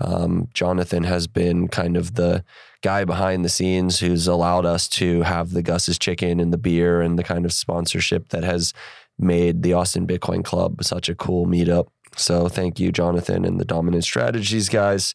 Um, 0.00 0.48
Jonathan 0.52 1.04
has 1.04 1.26
been 1.26 1.68
kind 1.68 1.96
of 1.96 2.14
the 2.14 2.44
guy 2.82 3.04
behind 3.04 3.44
the 3.44 3.48
scenes 3.48 4.00
who's 4.00 4.26
allowed 4.26 4.66
us 4.66 4.88
to 4.88 5.22
have 5.22 5.50
the 5.50 5.62
Gus's 5.62 5.98
chicken 5.98 6.40
and 6.40 6.52
the 6.52 6.58
beer 6.58 7.00
and 7.00 7.18
the 7.18 7.24
kind 7.24 7.44
of 7.44 7.52
sponsorship 7.52 8.28
that 8.28 8.44
has 8.44 8.72
made 9.18 9.62
the 9.62 9.72
Austin 9.72 10.06
Bitcoin 10.06 10.44
Club 10.44 10.82
such 10.82 11.08
a 11.08 11.14
cool 11.14 11.46
meetup. 11.46 11.86
So 12.16 12.48
thank 12.48 12.78
you, 12.78 12.92
Jonathan, 12.92 13.44
and 13.44 13.58
the 13.58 13.64
Dominant 13.64 14.04
Strategies 14.04 14.68
guys. 14.68 15.14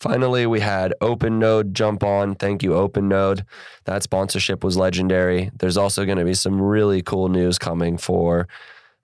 Finally, 0.00 0.46
we 0.46 0.60
had 0.60 0.94
OpenNode 1.00 1.72
jump 1.72 2.04
on. 2.04 2.36
Thank 2.36 2.62
you, 2.62 2.70
OpenNode. 2.70 3.44
That 3.84 4.04
sponsorship 4.04 4.62
was 4.62 4.76
legendary. 4.76 5.50
There's 5.58 5.76
also 5.76 6.04
going 6.04 6.18
to 6.18 6.24
be 6.24 6.34
some 6.34 6.60
really 6.60 7.02
cool 7.02 7.28
news 7.28 7.58
coming 7.58 7.98
for 7.98 8.46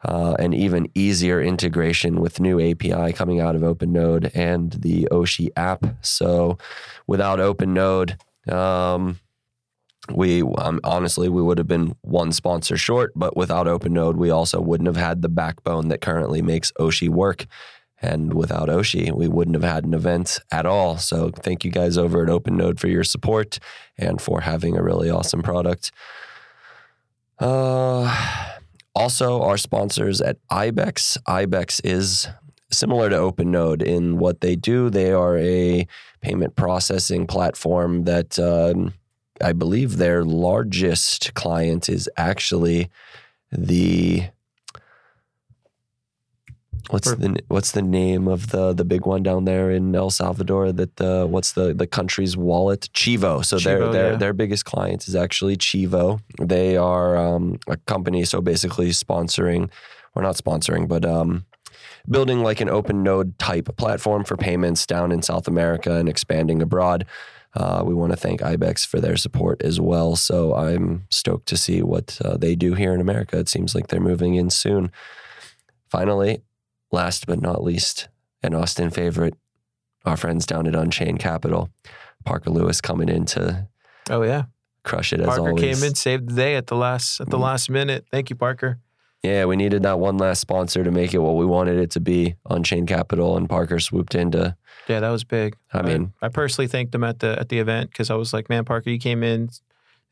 uh, 0.05 0.37
an 0.39 0.53
even 0.53 0.89
easier 0.95 1.41
integration 1.41 2.21
with 2.21 2.41
new 2.41 2.61
API 2.61 3.13
coming 3.13 3.41
out 3.41 3.57
of 3.57 3.63
OpenNode 3.63 4.31
and 4.35 4.73
the 4.73 5.09
Oshi 5.11 5.51
app. 5.57 5.85
So, 6.03 6.59
without 7.07 7.39
OpenNode, 7.39 8.19
um, 8.53 9.19
we 10.13 10.43
um, 10.43 10.81
honestly 10.85 11.29
we 11.29 11.41
would 11.41 11.57
have 11.59 11.67
been 11.67 11.97
one 12.03 12.33
sponsor 12.33 12.77
short, 12.77 13.13
but 13.17 13.37
without 13.37 13.67
OpenNode, 13.67 14.17
we 14.17 14.31
also 14.31 14.61
wouldn't 14.61 14.87
have 14.87 14.97
had 14.97 15.23
the 15.23 15.29
backbone 15.29 15.89
that 15.89 16.03
currently 16.03 16.43
makes 16.43 16.71
Oshi 16.73 17.09
work. 17.09 17.47
And 18.03 18.35
without 18.35 18.69
Oshi, 18.69 19.11
we 19.13 19.29
wouldn't 19.29 19.55
have 19.55 19.65
had 19.65 19.85
an 19.85 19.95
event 19.95 20.41
at 20.51 20.67
all. 20.67 20.99
So 20.99 21.31
thank 21.31 21.65
you 21.65 21.71
guys 21.71 21.97
over 21.97 22.23
at 22.23 22.29
OpenNode 22.29 22.79
for 22.79 22.89
your 22.89 23.05
support 23.05 23.59
and 23.97 24.21
for 24.21 24.43
having 24.43 24.77
a 24.77 24.83
really 24.83 25.09
awesome 25.09 25.43
product. 25.43 25.91
Uh, 27.39 28.54
also, 28.95 29.43
our 29.43 29.57
sponsors 29.57 30.21
at 30.21 30.37
IBEX. 30.51 31.19
IBEX 31.27 31.81
is 31.85 32.29
similar 32.71 33.11
to 33.11 33.17
OpenNode 33.17 33.83
in 33.83 34.19
what 34.19 34.41
they 34.41 34.57
do. 34.57 34.91
They 34.91 35.13
are 35.13 35.37
a 35.39 35.87
payment 36.21 36.57
processing 36.57 37.27
platform 37.27 38.05
that 38.05 38.39
um, 38.39 38.95
I 39.43 39.53
believe 39.53 39.97
their 39.97 40.25
largest 40.25 41.35
client 41.35 41.89
is 41.89 42.09
actually 42.17 42.89
the 43.51 44.25
what's 46.91 47.11
For- 47.11 47.17
the 47.17 47.41
what's 47.49 47.73
the 47.73 47.83
name 47.83 48.29
of 48.29 48.51
the 48.51 48.73
the 48.73 48.85
big 48.85 49.07
one 49.07 49.23
down 49.23 49.45
there 49.45 49.71
in 49.71 49.95
El 49.95 50.11
Salvador 50.11 50.73
that 50.73 50.97
the 50.97 51.27
what's 51.27 51.53
the 51.53 51.75
the 51.75 51.87
country's 51.87 52.37
wallet 52.37 52.89
Chivo 52.95 53.45
so 53.45 53.59
their 53.59 53.91
their 53.91 54.13
yeah. 54.13 54.17
their 54.17 54.33
biggest 54.33 54.65
client 54.65 55.09
is 55.09 55.15
actually 55.15 55.57
Chivo 55.57 56.21
they 56.41 56.77
are 56.77 57.17
um, 57.17 57.59
a 57.67 57.77
company 57.79 58.25
so 58.25 58.41
basically 58.41 58.91
sponsoring 58.91 59.71
or 60.15 60.23
not 60.23 60.37
sponsoring 60.37 60.87
but 60.89 61.05
um, 61.05 61.45
building 62.09 62.43
like 62.43 62.61
an 62.61 62.69
open 62.69 63.03
node 63.03 63.39
type 63.39 63.75
platform 63.77 64.25
for 64.25 64.37
payments 64.37 64.87
down 64.87 65.13
in 65.13 65.23
South 65.23 65.49
America 65.49 65.95
and 65.95 66.09
expanding 66.09 66.61
abroad 66.61 67.07
uh, 67.57 67.85
we 67.87 67.95
want 67.95 68.13
to 68.13 68.17
thank 68.17 68.41
IBEX 68.41 68.85
for 68.85 69.01
their 69.01 69.17
support 69.17 69.63
as 69.63 69.81
well. 69.81 70.17
So 70.17 70.55
I'm 70.57 71.07
stoked 71.11 71.47
to 71.51 71.57
see 71.57 71.83
what 71.83 72.19
uh, 72.25 72.37
they 72.37 72.57
do 72.57 72.75
here 72.75 72.93
in 72.93 73.01
America. 73.01 73.39
It 73.39 73.49
seems 73.49 73.75
like 73.75 73.89
they're 73.89 74.01
moving 74.01 74.35
in 74.35 74.51
soon. 74.51 74.91
Finally, 75.89 76.43
last 76.95 77.27
but 77.27 77.41
not 77.43 77.63
least, 77.63 78.09
an 78.43 78.55
Austin 78.55 78.91
favorite, 78.91 79.35
our 80.07 80.17
friends 80.17 80.47
down 80.47 80.67
at 80.67 80.75
Unchained 80.75 81.19
Capital, 81.19 81.69
Parker 82.25 82.51
Lewis 82.51 82.81
coming 82.81 83.09
in 83.09 83.25
to 83.27 83.69
Oh 84.11 84.23
yeah, 84.23 84.45
crush 84.85 85.13
it 85.13 85.21
as 85.21 85.27
Parker 85.27 85.49
always. 85.49 85.63
came 85.63 85.87
in, 85.89 85.95
saved 85.95 86.29
the 86.31 86.35
day 86.35 86.57
at 86.57 86.67
the 86.69 86.77
last 86.77 87.21
at 87.21 87.29
the 87.31 87.37
Mm. 87.39 87.43
last 87.43 87.69
minute. 87.71 88.07
Thank 88.11 88.31
you, 88.31 88.37
Parker. 88.37 88.79
Yeah, 89.23 89.47
we 89.47 89.57
needed 89.57 89.83
that 89.85 89.99
one 89.99 90.19
last 90.19 90.41
sponsor 90.43 90.85
to 90.85 90.91
make 90.91 91.15
it 91.15 91.19
what 91.19 91.37
we 91.37 91.47
wanted 91.47 91.79
it 91.79 91.91
to 91.93 92.01
be. 92.01 92.35
Unchained 92.51 92.89
Capital 92.89 93.39
and 93.39 93.49
Parker 93.49 93.81
swooped 93.81 94.15
in 94.15 94.31
to. 94.33 94.55
Yeah, 94.87 95.01
that 95.01 95.09
was 95.09 95.25
big. 95.25 95.57
I 95.73 95.81
mean, 95.81 96.13
I, 96.21 96.29
personally 96.29 96.69
thanked 96.69 96.95
him 96.95 97.03
at 97.05 97.21
the 97.21 97.39
at 97.41 97.49
the 97.49 97.59
event 97.59 97.89
because 97.91 98.11
I 98.11 98.17
was 98.17 98.35
like, 98.35 98.51
man, 98.51 98.67
Parker, 98.67 98.91
you 98.91 98.99
came 98.99 99.23
in, 99.23 99.49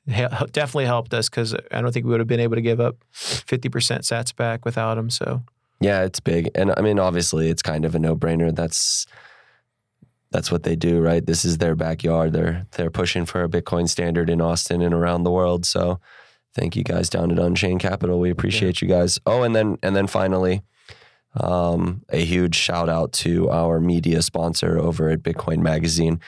definitely 0.06 0.86
helped 0.86 1.12
us 1.14 1.28
because 1.28 1.54
I 1.70 1.80
don't 1.82 1.92
think 1.92 2.06
we 2.06 2.10
would 2.12 2.20
have 2.20 2.26
been 2.26 2.40
able 2.40 2.56
to 2.56 2.62
give 2.62 2.80
up 2.80 2.96
fifty 3.12 3.68
percent 3.68 4.02
Sats 4.04 4.34
back 4.34 4.64
without 4.64 4.96
him. 4.96 5.10
So 5.10 5.42
Yeah, 5.82 6.04
it's 6.04 6.20
big. 6.20 6.50
And 6.54 6.72
I 6.76 6.80
mean, 6.80 7.00
obviously, 7.00 7.50
it's 7.50 7.62
kind 7.62 7.84
of 7.84 7.96
a 7.96 7.98
no-brainer. 7.98 8.54
That's 8.54 9.04
that's 10.30 10.50
what 10.50 10.62
they 10.62 10.76
do, 10.76 11.00
right? 11.00 11.24
This 11.26 11.44
is 11.44 11.58
their 11.58 11.74
backyard. 11.74 12.32
They're 12.32 12.66
they're 12.72 12.90
pushing 12.90 13.26
for 13.26 13.42
a 13.42 13.48
Bitcoin 13.48 13.88
standard 13.88 14.30
in 14.30 14.40
Austin 14.40 14.80
and 14.80 14.94
around 14.94 15.24
the 15.24 15.32
world. 15.32 15.66
So, 15.66 15.98
thank 16.54 16.76
you 16.76 16.84
guys 16.84 17.10
down 17.10 17.32
at 17.32 17.38
Unchained 17.38 17.80
Capital. 17.80 18.20
We 18.20 18.30
appreciate 18.30 18.80
you 18.80 18.86
guys. 18.86 19.18
Oh, 19.26 19.42
and 19.42 19.56
then 19.56 19.76
and 19.82 19.96
then 19.96 20.06
finally, 20.06 20.62
um, 21.34 22.02
a 22.10 22.24
huge 22.24 22.54
shout 22.54 22.88
out 22.88 23.12
to 23.14 23.50
our 23.50 23.80
media 23.80 24.22
sponsor 24.22 24.78
over 24.78 25.10
at 25.10 25.22
Bitcoin 25.24 25.58
Magazine. 25.58 26.20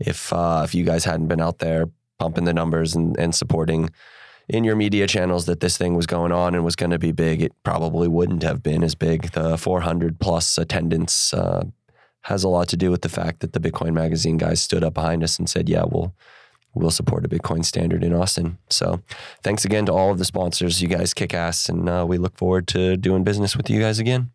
If 0.00 0.32
uh, 0.32 0.62
if 0.64 0.74
you 0.74 0.84
guys 0.84 1.04
hadn't 1.04 1.28
been 1.28 1.40
out 1.40 1.60
there 1.60 1.86
pumping 2.18 2.44
the 2.44 2.54
numbers 2.54 2.96
and, 2.96 3.16
and 3.18 3.34
supporting 3.34 3.90
in 4.48 4.64
your 4.64 4.76
media 4.76 5.06
channels 5.06 5.46
that 5.46 5.60
this 5.60 5.76
thing 5.76 5.94
was 5.94 6.06
going 6.06 6.32
on 6.32 6.54
and 6.54 6.64
was 6.64 6.76
going 6.76 6.90
to 6.90 6.98
be 6.98 7.12
big, 7.12 7.42
it 7.42 7.52
probably 7.64 8.08
wouldn't 8.08 8.42
have 8.42 8.62
been 8.62 8.84
as 8.84 8.94
big. 8.94 9.32
The 9.32 9.58
400 9.58 10.20
plus 10.20 10.56
attendance 10.58 11.34
uh, 11.34 11.64
has 12.22 12.44
a 12.44 12.48
lot 12.48 12.68
to 12.68 12.76
do 12.76 12.90
with 12.90 13.02
the 13.02 13.08
fact 13.08 13.40
that 13.40 13.52
the 13.52 13.60
Bitcoin 13.60 13.92
Magazine 13.92 14.36
guys 14.36 14.60
stood 14.60 14.84
up 14.84 14.94
behind 14.94 15.22
us 15.24 15.38
and 15.38 15.48
said, 15.48 15.68
"Yeah, 15.68 15.84
we'll 15.88 16.14
we'll 16.74 16.90
support 16.90 17.24
a 17.24 17.28
Bitcoin 17.28 17.64
standard 17.64 18.04
in 18.04 18.12
Austin." 18.12 18.58
So, 18.68 19.00
thanks 19.42 19.64
again 19.64 19.86
to 19.86 19.92
all 19.92 20.10
of 20.10 20.18
the 20.18 20.24
sponsors. 20.24 20.82
You 20.82 20.88
guys 20.88 21.14
kick 21.14 21.34
ass, 21.34 21.68
and 21.68 21.88
uh, 21.88 22.04
we 22.08 22.18
look 22.18 22.36
forward 22.36 22.66
to 22.68 22.96
doing 22.96 23.24
business 23.24 23.56
with 23.56 23.70
you 23.70 23.80
guys 23.80 23.98
again. 23.98 24.30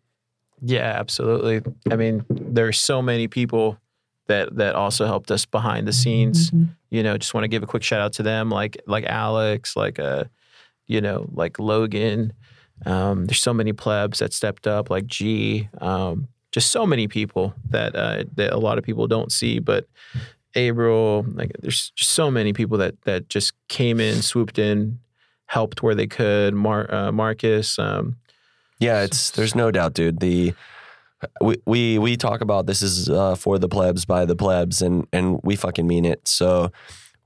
yeah, 0.62 0.94
absolutely. 0.98 1.62
I 1.90 1.96
mean, 1.96 2.24
there's 2.28 2.78
so 2.78 3.02
many 3.02 3.28
people 3.28 3.78
that 4.26 4.56
that 4.56 4.74
also 4.74 5.06
helped 5.06 5.30
us 5.30 5.44
behind 5.44 5.86
the 5.86 5.92
scenes. 5.92 6.50
You 6.92 7.02
know, 7.02 7.16
just 7.16 7.32
want 7.32 7.44
to 7.44 7.48
give 7.48 7.62
a 7.62 7.66
quick 7.66 7.82
shout 7.82 8.02
out 8.02 8.12
to 8.14 8.22
them, 8.22 8.50
like 8.50 8.76
like 8.86 9.04
Alex, 9.04 9.76
like 9.76 9.98
uh, 9.98 10.24
you 10.86 11.00
know, 11.00 11.26
like 11.32 11.58
Logan. 11.58 12.34
Um, 12.84 13.24
there's 13.24 13.40
so 13.40 13.54
many 13.54 13.72
plebs 13.72 14.18
that 14.18 14.34
stepped 14.34 14.66
up, 14.66 14.90
like 14.90 15.06
G. 15.06 15.70
Um, 15.80 16.28
just 16.50 16.70
so 16.70 16.84
many 16.84 17.08
people 17.08 17.54
that 17.70 17.96
uh, 17.96 18.24
that 18.34 18.52
a 18.52 18.58
lot 18.58 18.76
of 18.76 18.84
people 18.84 19.06
don't 19.06 19.32
see, 19.32 19.58
but 19.58 19.86
April, 20.54 21.24
like 21.32 21.52
there's 21.60 21.92
so 21.96 22.30
many 22.30 22.52
people 22.52 22.76
that 22.76 23.00
that 23.02 23.30
just 23.30 23.54
came 23.68 23.98
in, 23.98 24.20
swooped 24.20 24.58
in, 24.58 24.98
helped 25.46 25.82
where 25.82 25.94
they 25.94 26.06
could. 26.06 26.52
Mar- 26.52 26.92
uh, 26.92 27.10
Marcus, 27.10 27.78
um, 27.78 28.16
Yeah, 28.78 29.02
it's 29.02 29.30
there's 29.30 29.54
no 29.54 29.70
doubt, 29.70 29.94
dude. 29.94 30.20
The 30.20 30.52
we 31.40 31.56
we 31.66 31.98
we 31.98 32.16
talk 32.16 32.40
about 32.40 32.66
this 32.66 32.82
is 32.82 33.08
uh, 33.08 33.34
for 33.34 33.58
the 33.58 33.68
plebs 33.68 34.04
by 34.04 34.24
the 34.24 34.36
plebs, 34.36 34.82
and 34.82 35.06
and 35.12 35.40
we 35.42 35.56
fucking 35.56 35.86
mean 35.86 36.04
it. 36.04 36.26
So. 36.26 36.70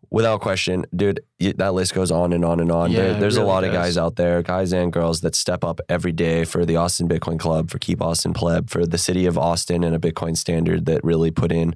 Without 0.09 0.41
question, 0.41 0.87
dude, 0.95 1.19
that 1.41 1.75
list 1.75 1.93
goes 1.93 2.13
on 2.13 2.33
and 2.33 2.45
on 2.45 2.61
and 2.61 2.71
on. 2.71 2.93
Yeah, 2.93 2.99
there, 2.99 3.15
there's 3.15 3.37
a 3.37 3.41
really 3.41 3.53
lot 3.53 3.65
of 3.65 3.73
guys 3.73 3.99
out 3.99 4.15
there, 4.15 4.41
guys 4.41 4.73
and 4.73 4.93
girls, 4.93 5.21
that 5.23 5.35
step 5.35 5.65
up 5.65 5.81
every 5.89 6.13
day 6.13 6.45
for 6.45 6.65
the 6.65 6.77
Austin 6.77 7.09
Bitcoin 7.09 7.41
Club, 7.41 7.71
for 7.71 7.81
Keep 7.81 8.01
Austin 8.01 8.33
Pleb, 8.33 8.71
for 8.71 8.87
the 8.87 8.99
city 8.99 9.27
of 9.27 9.37
Austin 9.37 9.83
and 9.83 9.97
a 9.97 9.99
Bitcoin 9.99 10.37
standard 10.37 10.87
that 10.87 11.03
really 11.03 11.33
put 11.33 11.51
in 11.51 11.75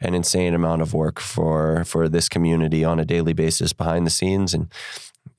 an 0.00 0.14
insane 0.14 0.54
amount 0.54 0.82
of 0.82 0.92
work 0.92 1.20
for 1.20 1.84
for 1.84 2.08
this 2.08 2.28
community 2.28 2.84
on 2.84 2.98
a 2.98 3.04
daily 3.04 3.32
basis 3.32 3.72
behind 3.72 4.04
the 4.04 4.10
scenes. 4.10 4.54
And 4.54 4.68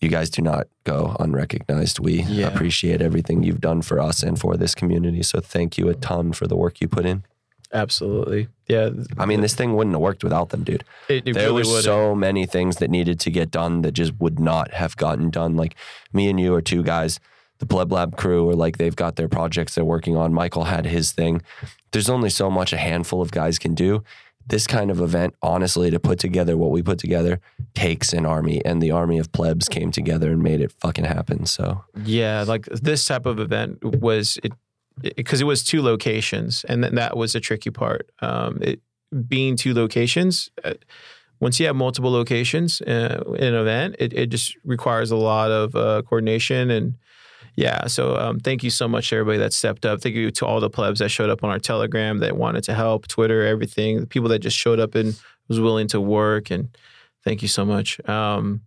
you 0.01 0.09
guys 0.09 0.29
do 0.29 0.41
not 0.41 0.67
go 0.85 1.15
unrecognized. 1.19 1.99
We 1.99 2.21
Yeah. 2.23 2.47
appreciate 2.47 3.01
everything 3.01 3.43
you've 3.43 3.61
done 3.61 3.81
for 3.81 3.99
us 3.99 4.23
and 4.23 4.39
for 4.39 4.55
this 4.57 4.73
community. 4.73 5.23
So 5.23 5.39
thank 5.39 5.77
you 5.77 5.89
a 5.89 5.93
ton 5.95 6.31
for 6.33 6.47
the 6.47 6.55
work 6.55 6.79
you 6.81 6.87
put 6.87 7.05
in. 7.05 7.23
Absolutely. 7.73 8.47
Yeah. 8.67 8.89
I 9.17 9.25
mean, 9.25 9.41
this 9.41 9.53
thing 9.53 9.75
wouldn't 9.75 9.93
have 9.93 10.01
worked 10.01 10.23
without 10.23 10.49
them, 10.49 10.63
dude. 10.63 10.83
it, 11.07 11.27
it 11.27 11.33
there 11.33 11.47
really 11.49 11.63
were 11.69 11.81
so 11.81 12.15
many 12.15 12.45
things 12.45 12.77
that 12.77 12.89
needed 12.89 13.19
to 13.21 13.29
get 13.31 13.51
done 13.51 13.81
that 13.83 13.91
just 13.91 14.13
would 14.19 14.39
not 14.39 14.71
have 14.73 14.97
gotten 14.97 15.29
done. 15.29 15.55
Like 15.55 15.75
me 16.11 16.29
and 16.29 16.39
you 16.39 16.53
are 16.55 16.61
two 16.61 16.81
guys. 16.83 17.19
The 17.59 17.65
Pleb 17.65 17.91
Lab 17.91 18.15
crew 18.15 18.49
are 18.49 18.55
like 18.55 18.77
they've 18.77 18.95
got 18.95 19.17
their 19.17 19.27
projects 19.27 19.75
they're 19.75 19.83
working 19.85 20.15
on. 20.15 20.33
Michael 20.33 20.63
had 20.63 20.85
his 20.85 21.11
thing. 21.11 21.41
There's 21.91 22.09
only 22.09 22.29
so 22.29 22.49
much 22.49 22.71
a 22.73 22.77
handful 22.77 23.21
of 23.21 23.31
guys 23.31 23.59
can 23.59 23.75
do. 23.75 24.03
This 24.49 24.67
kind 24.67 24.91
of 24.91 24.99
event, 24.99 25.35
honestly, 25.41 25.91
to 25.91 25.99
put 25.99 26.19
together 26.19 26.57
what 26.57 26.71
we 26.71 26.81
put 26.81 26.99
together 26.99 27.39
takes 27.73 28.13
an 28.13 28.25
army, 28.25 28.63
and 28.65 28.81
the 28.81 28.91
army 28.91 29.19
of 29.19 29.31
plebs 29.31 29.69
came 29.69 29.91
together 29.91 30.31
and 30.31 30.41
made 30.41 30.59
it 30.59 30.71
fucking 30.71 31.05
happen. 31.05 31.45
So 31.45 31.83
Yeah, 32.03 32.43
like 32.47 32.65
this 32.65 33.05
type 33.05 33.25
of 33.25 33.39
event 33.39 33.83
was 33.83 34.37
it 34.43 34.53
because 35.15 35.39
it, 35.39 35.45
was 35.45 35.63
two 35.63 35.81
locations, 35.81 36.65
and 36.65 36.83
then 36.83 36.95
that 36.95 37.15
was 37.15 37.35
a 37.35 37.39
tricky 37.39 37.69
part. 37.69 38.09
Um, 38.19 38.59
it 38.61 38.81
being 39.27 39.55
two 39.55 39.73
locations. 39.73 40.51
Uh, 40.63 40.73
once 41.39 41.59
you 41.59 41.65
have 41.67 41.75
multiple 41.75 42.11
locations 42.11 42.81
uh, 42.81 43.23
in 43.37 43.53
an 43.53 43.55
event, 43.55 43.95
it, 43.97 44.13
it 44.13 44.27
just 44.27 44.57
requires 44.65 45.09
a 45.09 45.15
lot 45.15 45.51
of 45.51 45.75
uh, 45.75 46.01
coordination 46.01 46.69
and 46.69 46.95
yeah. 47.55 47.87
So 47.87 48.15
um, 48.15 48.39
thank 48.39 48.63
you 48.63 48.69
so 48.69 48.87
much 48.87 49.09
to 49.09 49.15
everybody 49.17 49.39
that 49.39 49.53
stepped 49.53 49.85
up. 49.85 50.01
Thank 50.01 50.15
you 50.15 50.31
to 50.31 50.45
all 50.45 50.59
the 50.59 50.69
plebs 50.69 50.99
that 50.99 51.09
showed 51.09 51.29
up 51.29 51.43
on 51.43 51.49
our 51.49 51.59
Telegram 51.59 52.19
that 52.19 52.37
wanted 52.37 52.63
to 52.65 52.73
help, 52.73 53.07
Twitter, 53.07 53.45
everything. 53.45 54.01
The 54.01 54.07
people 54.07 54.29
that 54.29 54.39
just 54.39 54.57
showed 54.57 54.79
up 54.79 54.95
and 54.95 55.19
was 55.47 55.59
willing 55.59 55.87
to 55.89 56.01
work 56.01 56.51
and 56.51 56.69
thank 57.23 57.41
you 57.41 57.47
so 57.47 57.65
much. 57.65 57.99
Um, 58.07 58.61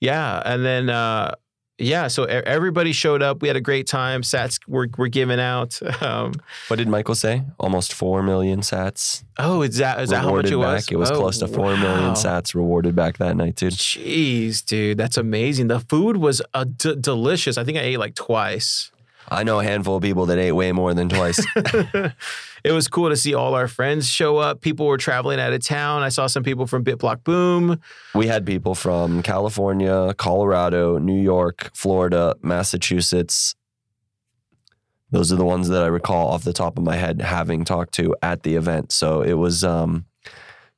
yeah, 0.00 0.42
and 0.44 0.64
then 0.64 0.88
uh, 0.88 1.34
yeah, 1.78 2.08
so 2.08 2.24
everybody 2.24 2.92
showed 2.92 3.22
up. 3.22 3.40
We 3.40 3.48
had 3.48 3.56
a 3.56 3.60
great 3.60 3.86
time. 3.86 4.22
Sats 4.22 4.58
were 4.66 4.88
were 4.96 5.08
given 5.08 5.38
out. 5.38 5.78
Um, 6.00 6.32
what 6.68 6.76
did 6.76 6.88
Michael 6.88 7.14
say? 7.16 7.42
Almost 7.58 7.92
four 7.92 8.22
million 8.22 8.60
sats 8.60 9.24
oh, 9.38 9.62
is 9.62 9.76
that 9.78 10.00
is 10.00 10.10
that 10.10 10.22
how 10.22 10.34
much 10.34 10.50
it 10.50 10.56
was? 10.56 10.88
It 10.90 10.96
was 10.96 11.10
Oh, 11.10 11.16
close 11.18 11.38
to 11.38 11.48
four 11.48 11.76
million 11.76 12.08
wow. 12.08 12.14
sats 12.14 12.54
rewarded 12.54 12.94
back 12.94 13.18
that 13.18 13.36
night, 13.36 13.56
dude. 13.56 13.72
Jeez, 13.72 14.64
dude, 14.64 14.96
that's 14.96 15.16
amazing. 15.16 15.68
The 15.68 15.80
food 15.80 16.16
was 16.18 16.40
uh, 16.54 16.64
d- 16.64 16.96
delicious. 17.00 17.58
I 17.58 17.64
think 17.64 17.78
I 17.78 17.82
ate 17.82 17.98
like 17.98 18.14
twice. 18.14 18.90
I 19.30 19.42
know 19.42 19.60
a 19.60 19.64
handful 19.64 19.96
of 19.96 20.02
people 20.02 20.26
that 20.26 20.38
ate 20.38 20.52
way 20.52 20.72
more 20.72 20.94
than 20.94 21.08
twice. 21.08 21.44
it 22.64 22.72
was 22.72 22.88
cool 22.88 23.08
to 23.08 23.16
see 23.16 23.34
all 23.34 23.54
our 23.54 23.68
friends 23.68 24.08
show 24.08 24.38
up. 24.38 24.60
People 24.60 24.86
were 24.86 24.96
traveling 24.96 25.40
out 25.40 25.52
of 25.52 25.60
town. 25.60 26.02
I 26.02 26.08
saw 26.08 26.26
some 26.26 26.42
people 26.42 26.66
from 26.66 26.84
BitBlock 26.84 27.24
Boom. 27.24 27.80
we 28.14 28.26
had 28.26 28.46
people 28.46 28.74
from 28.74 29.22
California, 29.22 30.14
Colorado, 30.14 30.98
New 30.98 31.20
York, 31.20 31.70
Florida, 31.74 32.36
Massachusetts. 32.42 33.54
Those 35.10 35.32
are 35.32 35.36
the 35.36 35.44
ones 35.44 35.68
that 35.68 35.82
I 35.82 35.86
recall 35.86 36.28
off 36.28 36.44
the 36.44 36.52
top 36.52 36.76
of 36.76 36.84
my 36.84 36.96
head 36.96 37.22
having 37.22 37.64
talked 37.64 37.94
to 37.94 38.14
at 38.22 38.42
the 38.42 38.56
event. 38.56 38.92
So 38.92 39.22
it 39.22 39.34
was, 39.34 39.64
um, 39.64 40.04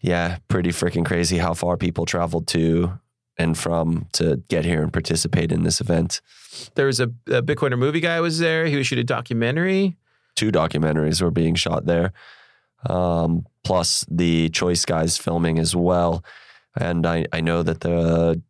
yeah, 0.00 0.38
pretty 0.49 0.70
freaking 0.70 1.04
crazy 1.04 1.38
how 1.38 1.54
far 1.54 1.76
people 1.76 2.06
traveled 2.06 2.46
to 2.49 2.99
and 3.40 3.56
from 3.56 4.06
to 4.12 4.37
get 4.49 4.64
here 4.64 4.82
and 4.82 4.92
participate 4.92 5.50
in 5.50 5.64
this 5.64 5.80
event. 5.80 6.20
There 6.75 6.87
was 6.87 7.00
a, 7.00 7.04
a 7.26 7.42
Bitcoiner 7.42 7.78
movie 7.78 8.00
guy 8.00 8.20
was 8.20 8.38
there. 8.38 8.66
He 8.66 8.76
was 8.76 8.87
shooting 8.87 9.02
a 9.02 9.04
documentary. 9.04 9.96
Two 10.40 10.50
documentaries 10.50 11.20
were 11.20 11.30
being 11.30 11.54
shot 11.54 11.85
there, 11.85 12.14
um, 12.88 13.44
plus 13.62 14.06
the 14.11 14.49
Choice 14.49 14.87
guys 14.87 15.18
filming 15.18 15.59
as 15.59 15.76
well. 15.76 16.25
And 16.75 17.04
I, 17.06 17.26
I 17.30 17.42
know 17.42 17.62
that 17.62 17.80
the 17.80 18.40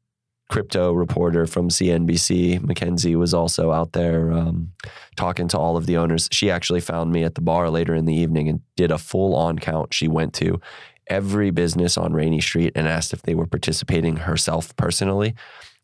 crypto 0.48 0.92
reporter 0.92 1.48
from 1.48 1.68
CNBC, 1.68 2.62
Mackenzie, 2.62 3.16
was 3.16 3.34
also 3.34 3.72
out 3.72 3.90
there 3.90 4.30
um, 4.30 4.70
talking 5.16 5.48
to 5.48 5.58
all 5.58 5.76
of 5.76 5.86
the 5.86 5.96
owners. 5.96 6.28
She 6.30 6.48
actually 6.48 6.78
found 6.80 7.10
me 7.10 7.24
at 7.24 7.34
the 7.34 7.40
bar 7.40 7.68
later 7.70 7.96
in 7.96 8.04
the 8.04 8.14
evening 8.14 8.48
and 8.48 8.60
did 8.76 8.92
a 8.92 8.98
full 8.98 9.34
on 9.34 9.58
count. 9.58 9.92
She 9.92 10.06
went 10.06 10.32
to 10.34 10.60
every 11.08 11.50
business 11.50 11.98
on 11.98 12.12
Rainey 12.12 12.40
Street 12.40 12.70
and 12.76 12.86
asked 12.86 13.12
if 13.12 13.22
they 13.22 13.34
were 13.34 13.48
participating 13.48 14.14
herself 14.14 14.76
personally 14.76 15.34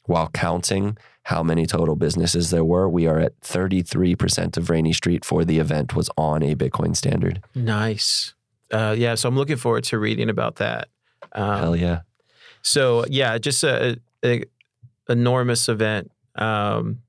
while 0.04 0.28
counting 0.28 0.96
how 1.26 1.42
many 1.42 1.66
total 1.66 1.96
businesses 1.96 2.50
there 2.50 2.64
were. 2.64 2.88
We 2.88 3.06
are 3.08 3.18
at 3.18 3.40
33% 3.40 4.56
of 4.56 4.70
Rainey 4.70 4.92
Street 4.92 5.24
for 5.24 5.44
the 5.44 5.58
event 5.58 5.94
was 5.96 6.08
on 6.16 6.42
a 6.42 6.54
Bitcoin 6.54 6.94
standard. 6.96 7.42
Nice. 7.54 8.34
Uh, 8.72 8.94
yeah, 8.96 9.16
so 9.16 9.28
I'm 9.28 9.34
looking 9.36 9.56
forward 9.56 9.82
to 9.84 9.98
reading 9.98 10.30
about 10.30 10.56
that. 10.56 10.88
Um, 11.32 11.58
Hell 11.60 11.76
yeah. 11.76 12.00
So 12.62 13.04
yeah, 13.08 13.38
just 13.38 13.64
a, 13.64 13.98
a 14.24 14.44
enormous 15.08 15.68
event. 15.68 16.10
Um, 16.36 17.00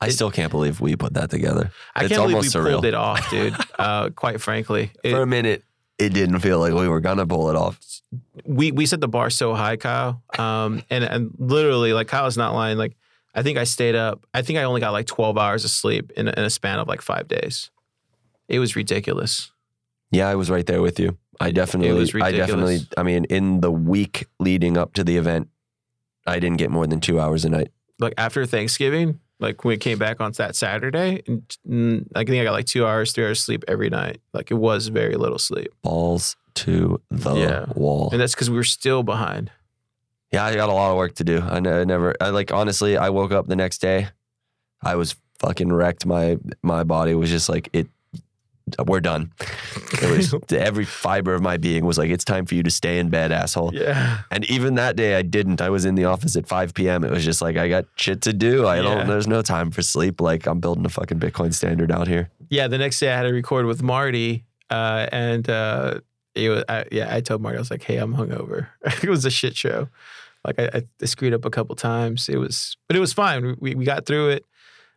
I 0.00 0.08
still 0.08 0.30
can't 0.30 0.50
believe 0.50 0.80
we 0.80 0.96
put 0.96 1.14
that 1.14 1.30
together. 1.30 1.70
I 1.94 2.04
It's 2.04 2.08
can't 2.12 2.22
believe 2.22 2.28
we 2.28 2.34
almost 2.48 2.54
pulled 2.54 2.84
surreal. 2.84 2.84
it 2.84 2.94
off, 2.94 3.30
dude. 3.30 3.54
uh, 3.78 4.10
quite 4.10 4.40
frankly, 4.40 4.90
It- 5.04 5.12
For 5.12 5.22
a 5.22 5.26
minute, 5.26 5.62
it 5.98 6.12
didn't 6.12 6.40
feel 6.40 6.58
like 6.58 6.72
we 6.74 6.88
were 6.88 7.00
gonna 7.00 7.26
pull 7.26 7.48
it 7.50 7.56
off. 7.56 7.78
we 8.44 8.72
we 8.72 8.84
set 8.86 9.00
the 9.00 9.08
bar 9.08 9.30
so 9.30 9.54
high, 9.54 9.76
Kyle. 9.76 10.22
Um, 10.38 10.82
and 10.90 11.04
and 11.04 11.30
literally, 11.38 11.92
like 11.92 12.08
Kyle's 12.08 12.36
not 12.36 12.54
lying. 12.54 12.76
Like 12.76 12.96
I 13.34 13.42
think 13.42 13.58
I 13.58 13.64
stayed 13.64 13.94
up. 13.94 14.26
I 14.34 14.42
think 14.42 14.58
I 14.58 14.64
only 14.64 14.80
got 14.80 14.90
like 14.92 15.06
12 15.06 15.38
hours 15.38 15.64
of 15.64 15.70
sleep 15.70 16.10
in 16.16 16.28
a, 16.28 16.32
in 16.36 16.44
a 16.44 16.50
span 16.50 16.78
of 16.78 16.88
like 16.88 17.00
five 17.00 17.28
days. 17.28 17.70
It 18.48 18.58
was 18.58 18.76
ridiculous. 18.76 19.50
Yeah, 20.10 20.28
I 20.28 20.34
was 20.34 20.50
right 20.50 20.66
there 20.66 20.82
with 20.82 21.00
you. 21.00 21.16
I 21.40 21.50
definitely, 21.50 21.92
was 21.98 22.14
I 22.14 22.32
definitely. 22.32 22.80
I 22.96 23.02
mean, 23.02 23.24
in 23.24 23.60
the 23.62 23.70
week 23.70 24.26
leading 24.38 24.76
up 24.76 24.92
to 24.94 25.04
the 25.04 25.16
event, 25.16 25.48
I 26.26 26.38
didn't 26.38 26.58
get 26.58 26.70
more 26.70 26.86
than 26.86 27.00
two 27.00 27.18
hours 27.18 27.44
a 27.44 27.48
night. 27.48 27.72
Like 27.98 28.12
after 28.18 28.44
Thanksgiving, 28.44 29.20
like 29.40 29.64
when 29.64 29.70
we 29.72 29.76
came 29.78 29.98
back 29.98 30.20
on 30.20 30.32
that 30.32 30.54
Saturday, 30.54 31.22
and 31.26 32.08
I 32.14 32.24
think 32.24 32.40
I 32.40 32.44
got 32.44 32.52
like 32.52 32.66
two 32.66 32.86
hours, 32.86 33.12
three 33.12 33.24
hours 33.24 33.40
sleep 33.40 33.64
every 33.66 33.88
night. 33.88 34.20
Like 34.34 34.50
it 34.50 34.54
was 34.54 34.88
very 34.88 35.16
little 35.16 35.38
sleep, 35.38 35.68
Balls 35.82 36.36
to 36.56 37.00
the 37.10 37.34
Yeah. 37.34 37.64
wall. 37.74 38.10
and 38.12 38.20
that's 38.20 38.34
because 38.34 38.50
we 38.50 38.56
were 38.56 38.62
still 38.64 39.02
behind. 39.02 39.50
Yeah, 40.32 40.44
I 40.44 40.54
got 40.54 40.68
a 40.68 40.72
lot 40.72 40.90
of 40.90 40.96
work 40.96 41.14
to 41.16 41.24
do. 41.24 41.40
I, 41.40 41.60
never, 41.60 42.14
I 42.20 42.30
like, 42.30 42.52
honestly, 42.52 42.96
I 42.96 43.10
woke 43.10 43.32
up 43.32 43.46
the 43.48 43.56
next 43.56 43.78
day, 43.82 44.08
I 44.82 44.96
was 44.96 45.14
fucking 45.40 45.72
wrecked. 45.72 46.06
My 46.06 46.38
my 46.62 46.84
body 46.84 47.14
was 47.14 47.28
just 47.30 47.48
like 47.48 47.68
it. 47.72 47.86
We're 48.86 49.00
done. 49.00 49.32
It 50.00 50.08
was 50.16 50.34
every 50.52 50.84
fiber 50.84 51.34
of 51.34 51.42
my 51.42 51.56
being 51.56 51.84
was 51.84 51.98
like, 51.98 52.10
it's 52.10 52.24
time 52.24 52.46
for 52.46 52.54
you 52.54 52.62
to 52.62 52.70
stay 52.70 52.98
in 53.00 53.10
bed, 53.10 53.30
asshole. 53.32 53.74
Yeah. 53.74 54.20
And 54.30 54.44
even 54.48 54.76
that 54.76 54.94
day, 54.96 55.16
I 55.16 55.22
didn't. 55.22 55.60
I 55.60 55.68
was 55.68 55.84
in 55.84 55.96
the 55.96 56.04
office 56.06 56.36
at 56.36 56.46
5 56.46 56.72
p.m. 56.72 57.04
It 57.04 57.10
was 57.10 57.24
just 57.24 57.42
like 57.42 57.56
I 57.56 57.68
got 57.68 57.84
shit 57.96 58.22
to 58.22 58.32
do. 58.32 58.64
I 58.66 58.76
Yeah. 58.76 58.82
don't. 58.82 59.08
There's 59.08 59.26
no 59.26 59.42
time 59.42 59.70
for 59.72 59.82
sleep. 59.82 60.20
Like 60.20 60.46
I'm 60.46 60.60
building 60.60 60.86
a 60.86 60.88
fucking 60.88 61.18
Bitcoin 61.18 61.52
standard 61.52 61.90
out 61.92 62.06
here. 62.08 62.30
yeah, 62.48 62.68
the 62.68 62.78
next 62.78 63.00
day 63.00 63.12
I 63.12 63.16
had 63.16 63.24
to 63.24 63.32
record 63.32 63.66
with 63.66 63.82
Marty, 63.82 64.44
uh, 64.70 65.06
and 65.12 65.50
uh, 65.50 66.00
it 66.34 66.48
was, 66.48 66.64
I, 66.68 66.84
yeah, 66.90 67.14
I 67.14 67.20
told 67.20 67.42
Marty 67.42 67.56
I 67.58 67.60
was 67.60 67.70
like, 67.70 67.82
"Hey, 67.82 67.96
I'm 67.98 68.14
hungover." 68.14 68.68
it 69.02 69.08
was 69.08 69.24
a 69.24 69.30
shit 69.30 69.56
show. 69.56 69.88
Like 70.44 70.58
I, 70.58 70.82
I 71.00 71.04
screwed 71.06 71.34
up 71.34 71.44
a 71.44 71.50
couple 71.50 71.74
times. 71.76 72.28
It 72.28 72.36
was, 72.36 72.76
but 72.88 72.96
it 72.96 73.00
was 73.00 73.12
fine. 73.12 73.56
We 73.60 73.74
we 73.74 73.84
got 73.84 74.06
through 74.06 74.30
it. 74.30 74.44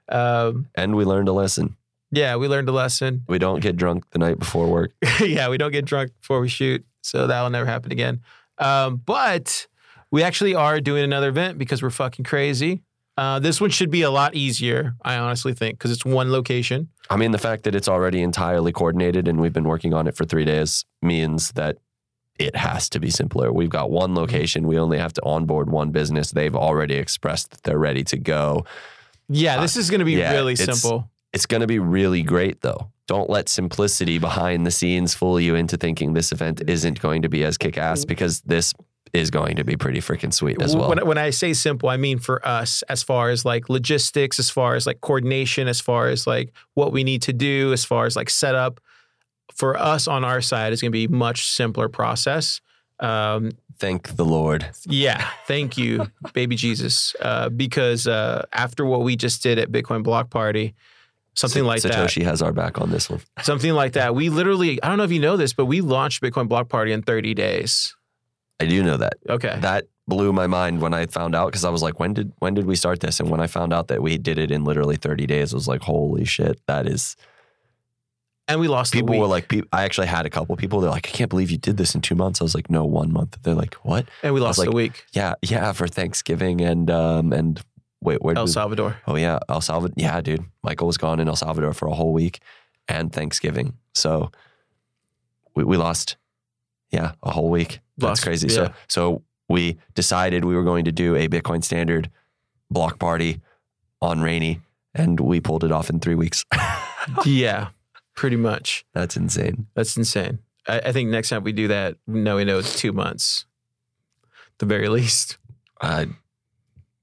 Um, 0.10 0.68
And 0.76 0.96
we 0.96 1.04
learned 1.06 1.28
a 1.28 1.34
lesson. 1.34 1.76
yeah, 2.12 2.36
we 2.36 2.48
learned 2.48 2.70
a 2.70 2.72
lesson. 2.72 3.24
We 3.28 3.40
don't 3.40 3.60
get 3.60 3.76
drunk 3.76 4.06
the 4.12 4.20
night 4.20 4.40
before 4.40 4.68
work. 4.68 4.92
yeah, 5.20 5.50
we 5.50 5.58
don't 5.58 5.72
get 5.72 5.86
drunk 5.86 6.12
before 6.22 6.40
we 6.40 6.48
shoot, 6.48 6.86
so 7.02 7.28
that 7.28 7.42
will 7.42 7.50
never 7.50 7.66
happen 7.66 7.92
again. 7.92 8.22
Um, 8.58 8.98
but 9.06 9.68
we 10.12 10.24
actually 10.24 10.56
are 10.56 10.80
doing 10.80 11.04
another 11.04 11.30
event 11.30 11.58
because 11.58 11.82
we're 11.84 11.90
fucking 11.90 12.24
crazy. 12.26 12.84
Uh, 13.18 13.40
this 13.40 13.62
one 13.62 13.70
should 13.70 13.90
be 13.90 14.02
a 14.02 14.12
lot 14.12 14.36
easier, 14.36 14.96
I 15.02 15.16
honestly 15.18 15.54
think, 15.54 15.78
because 15.78 15.92
it's 15.92 16.04
one 16.04 16.32
location. 16.32 16.90
I 17.10 17.16
mean, 17.16 17.32
the 17.32 17.38
fact 17.38 17.64
that 17.64 17.74
it's 17.74 17.88
already 17.88 18.22
entirely 18.22 18.74
coordinated 18.74 19.28
and 19.28 19.40
we've 19.40 19.54
been 19.54 19.68
working 19.68 19.94
on 19.94 20.08
it 20.08 20.16
for 20.16 20.26
three 20.26 20.44
days 20.44 20.84
means 21.02 21.54
that 21.54 21.78
it 22.38 22.56
has 22.56 22.90
to 22.90 23.00
be 23.00 23.10
simpler. 23.10 23.54
We've 23.54 23.70
got 23.70 23.90
one 23.90 24.10
mm-hmm. 24.10 24.18
location. 24.18 24.68
We 24.68 24.78
only 24.78 24.98
have 24.98 25.14
to 25.14 25.24
onboard 25.24 25.70
one 25.70 25.92
business. 25.92 26.32
They've 26.32 26.56
already 26.56 26.96
expressed 26.96 27.52
that 27.52 27.64
they're 27.64 27.80
ready 27.80 28.04
to 28.06 28.18
go. 28.18 28.66
Yeah, 29.30 29.58
uh, 29.58 29.62
this 29.62 29.78
is 29.78 29.90
going 29.90 30.00
to 30.00 30.06
be 30.06 30.14
yeah, 30.14 30.34
really 30.34 30.54
it's- 30.54 30.80
simple. 30.80 31.10
It's 31.32 31.46
going 31.46 31.62
to 31.62 31.68
be 31.68 31.80
really 31.80 32.24
great, 32.24 32.62
though. 32.62 32.92
Don't 33.08 33.30
let 33.30 33.50
simplicity 33.50 34.20
behind 34.20 34.66
the 34.66 34.72
scenes 34.72 35.14
fool 35.14 35.38
you 35.38 35.54
into 35.54 35.76
thinking 35.76 36.14
this 36.14 36.32
event 36.32 36.62
isn't 36.66 37.02
going 37.02 37.24
to 37.24 37.30
be 37.30 37.44
as 37.44 37.58
kick 37.58 37.78
ass 37.78 38.06
mm. 38.06 38.08
because 38.08 38.40
this 38.42 38.74
is 39.20 39.32
going 39.32 39.56
to 39.56 39.64
be 39.64 39.76
pretty 39.76 40.00
freaking 40.00 40.34
sweet 40.34 40.62
as 40.62 40.76
well. 40.76 40.90
When, 40.90 41.06
when 41.06 41.18
I 41.18 41.30
say 41.30 41.54
simple, 41.54 41.90
I 41.90 41.98
mean 41.98 42.20
for 42.20 42.46
us, 42.48 42.82
as 42.84 43.04
far 43.04 43.30
as 43.30 43.46
like 43.46 43.70
logistics, 43.70 44.40
as 44.40 44.50
far 44.50 44.76
as 44.76 44.86
like 44.86 45.02
coordination, 45.02 45.68
as 45.68 45.82
far 45.82 46.08
as 46.08 46.28
like 46.28 46.54
what 46.74 46.92
we 46.92 47.04
need 47.04 47.22
to 47.24 47.34
do, 47.34 47.74
as 47.74 47.86
far 47.86 48.06
as 48.06 48.16
like 48.16 48.30
setup. 48.30 48.80
For 49.54 49.78
us 49.78 50.08
on 50.08 50.26
our 50.26 50.42
side, 50.42 50.74
it's 50.74 50.82
going 50.82 50.92
to 50.92 51.08
be 51.08 51.08
much 51.08 51.48
simpler 51.48 51.88
process. 51.88 52.62
Um, 53.00 53.52
Thank 53.78 54.16
the 54.16 54.26
Lord. 54.26 54.70
yeah, 54.86 55.30
thank 55.48 55.78
you, 55.78 56.10
baby 56.34 56.56
Jesus, 56.56 57.14
uh, 57.20 57.50
because 57.50 58.08
uh, 58.08 58.46
after 58.54 58.86
what 58.86 59.02
we 59.02 59.18
just 59.18 59.44
did 59.44 59.60
at 59.60 59.70
Bitcoin 59.70 60.02
Block 60.02 60.30
Party, 60.30 60.76
something 61.34 61.66
like 61.66 61.82
that, 61.82 61.92
Satoshi 61.92 62.24
has 62.24 62.42
our 62.42 62.54
back 62.54 62.80
on 62.80 62.92
this 62.92 63.10
one. 63.10 63.20
something 63.42 63.74
like 63.74 63.94
that, 63.94 64.16
we 64.16 64.30
literally, 64.30 64.82
I 64.82 64.88
don't 64.88 64.98
know 64.98 65.04
if 65.04 65.12
you 65.12 65.20
know 65.20 65.36
this, 65.36 65.52
but 65.52 65.66
we 65.66 65.82
launched 65.82 66.22
Bitcoin 66.24 66.48
Block 66.48 66.70
Party 66.70 66.94
in 66.94 67.02
30 67.02 67.34
days. 67.34 67.94
I 68.60 68.66
do 68.66 68.84
know 68.84 68.98
that. 68.98 69.14
Okay. 69.30 69.58
That 69.60 69.86
blew 70.08 70.32
my 70.32 70.48
mind 70.48 70.82
when 70.82 70.94
I 70.94 71.08
found 71.08 71.36
out 71.36 71.48
because 71.48 71.66
I 71.66 71.70
was 71.70 71.82
like, 71.82 72.00
when 72.00 72.14
did 72.14 72.32
when 72.40 72.54
did 72.54 72.66
we 72.66 72.76
start 72.76 73.00
this? 73.00 73.20
And 73.20 73.30
when 73.30 73.40
I 73.40 73.48
found 73.48 73.74
out 73.74 73.88
that 73.90 74.02
we 74.02 74.18
did 74.18 74.38
it 74.38 74.52
in 74.52 74.64
literally 74.64 74.96
30 74.96 75.26
days, 75.26 75.54
I 75.54 75.58
was 75.58 75.68
like, 75.68 75.82
holy 75.82 76.26
shit, 76.26 76.60
that 76.68 76.88
is 76.88 77.16
and 78.48 78.60
we 78.60 78.68
lost. 78.68 78.94
people 78.94 79.10
a 79.10 79.12
week. 79.14 79.22
were 79.22 79.28
like, 79.28 79.54
I 79.74 79.84
actually 79.84 80.08
had 80.08 80.26
a 80.26 80.30
couple 80.30 80.56
people. 80.56 80.80
They're 80.80 80.92
like, 80.92 81.08
I 81.08 81.12
can't 81.12 81.30
believe 81.30 81.50
you 81.50 81.58
did 81.58 81.78
this 81.78 81.96
in 81.96 82.02
two 82.02 82.16
months. 82.16 82.42
I 82.42 82.44
was 82.44 82.54
like, 82.54 82.70
no, 82.70 82.86
one 82.86 83.12
month. 83.12 83.38
They're 83.42 83.56
like, 83.56 83.74
what? 83.76 84.08
and 84.22 84.34
we 84.34 84.40
lost 84.40 84.60
like, 84.60 84.68
a 84.68 84.72
week. 84.72 85.04
Yeah, 85.14 85.34
yeah, 85.42 85.72
for 85.72 85.88
Thanksgiving 85.88 86.62
and 86.62 86.90
um 86.92 87.34
and 87.34 87.60
wait, 88.02 88.22
where? 88.22 88.38
El 88.38 88.46
did 88.46 88.50
we- 88.50 88.54
Salvador. 88.54 88.98
Oh 89.08 89.16
yeah, 89.16 89.40
El 89.50 89.62
Salvador. 89.62 89.96
Yeah, 89.98 90.22
dude, 90.22 90.46
Michael 90.64 90.88
was 90.88 90.98
gone 90.98 91.20
in 91.20 91.28
El 91.28 91.36
Salvador 91.36 91.74
for 91.74 91.88
a 91.88 91.94
whole 91.94 92.14
week 92.14 92.40
and 92.88 93.12
Thanksgiving. 93.12 93.74
So 93.94 94.32
we 95.56 95.64
we 95.64 95.78
lost, 95.78 96.18
yeah, 96.96 97.12
a 97.22 97.32
whole 97.32 97.50
week. 97.50 97.80
That's 97.98 98.24
crazy. 98.24 98.48
yeah. 98.48 98.54
So 98.54 98.74
so 98.88 99.22
we 99.50 99.78
decided 99.94 100.46
we 100.46 100.56
were 100.56 100.64
going 100.64 100.86
to 100.86 100.92
do 100.92 101.16
a 101.16 101.28
Bitcoin 101.28 101.64
Standard 101.64 102.10
block 102.72 103.00
party 103.00 103.42
on 104.02 104.22
Rainey, 104.22 104.62
and 104.94 105.20
we 105.20 105.40
pulled 105.40 105.64
it 105.64 105.72
off 105.72 105.90
in 105.90 106.00
three 106.00 106.16
weeks. 106.16 106.46
yeah, 107.26 107.70
pretty 108.16 108.38
much. 108.38 108.86
That's 108.94 109.18
insane. 109.18 109.68
That's 109.76 109.96
insane. 109.98 110.40
I, 110.68 110.80
I 110.80 110.92
think 110.92 111.10
next 111.10 111.30
time 111.30 111.44
we 111.44 111.52
do 111.52 111.68
that, 111.68 111.98
no, 112.08 112.38
we 112.38 112.46
know 112.46 112.60
it's 112.60 112.80
two 112.80 112.94
months, 112.94 113.46
the 114.60 114.66
very 114.66 114.88
least. 115.00 115.38
I 115.82 116.08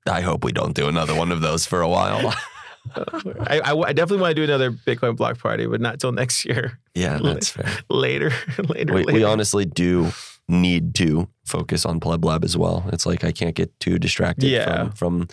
I 0.07 0.23
hope 0.23 0.43
we 0.43 0.53
don't 0.53 0.75
do 0.75 0.89
another 0.89 1.15
one 1.15 1.31
of 1.31 1.43
those 1.43 1.67
for 1.67 1.81
a 1.81 1.89
while. 1.89 2.35
I, 2.95 3.61
I, 3.65 3.73
I 3.75 3.93
definitely 3.93 4.19
want 4.23 4.31
to 4.31 4.35
do 4.35 4.45
another 4.45 4.71
Bitcoin 4.73 5.17
block 5.17 5.39
party, 5.39 5.67
but 5.67 5.81
not 5.81 6.01
till 6.01 6.13
next 6.13 6.45
year. 6.45 6.79
yeah, 6.95 7.19
that's 7.23 7.51
fair. 7.51 7.71
Later, 7.89 8.31
later, 8.69 8.95
We, 8.95 9.01
later. 9.05 9.13
we 9.13 9.25
honestly 9.25 9.65
do 9.65 10.11
need 10.49 10.95
to 10.97 11.29
focus 11.47 11.87
on 11.87 12.01
Pleb 12.01 12.25
Lab 12.25 12.45
as 12.45 12.57
well. 12.57 12.85
It's 12.93 13.07
like 13.07 13.25
I 13.25 13.33
can't 13.33 13.55
get 13.55 13.79
too 13.81 13.99
distracted 13.99 14.49
Yeah. 14.51 14.91
from, 14.91 15.27
from 15.27 15.29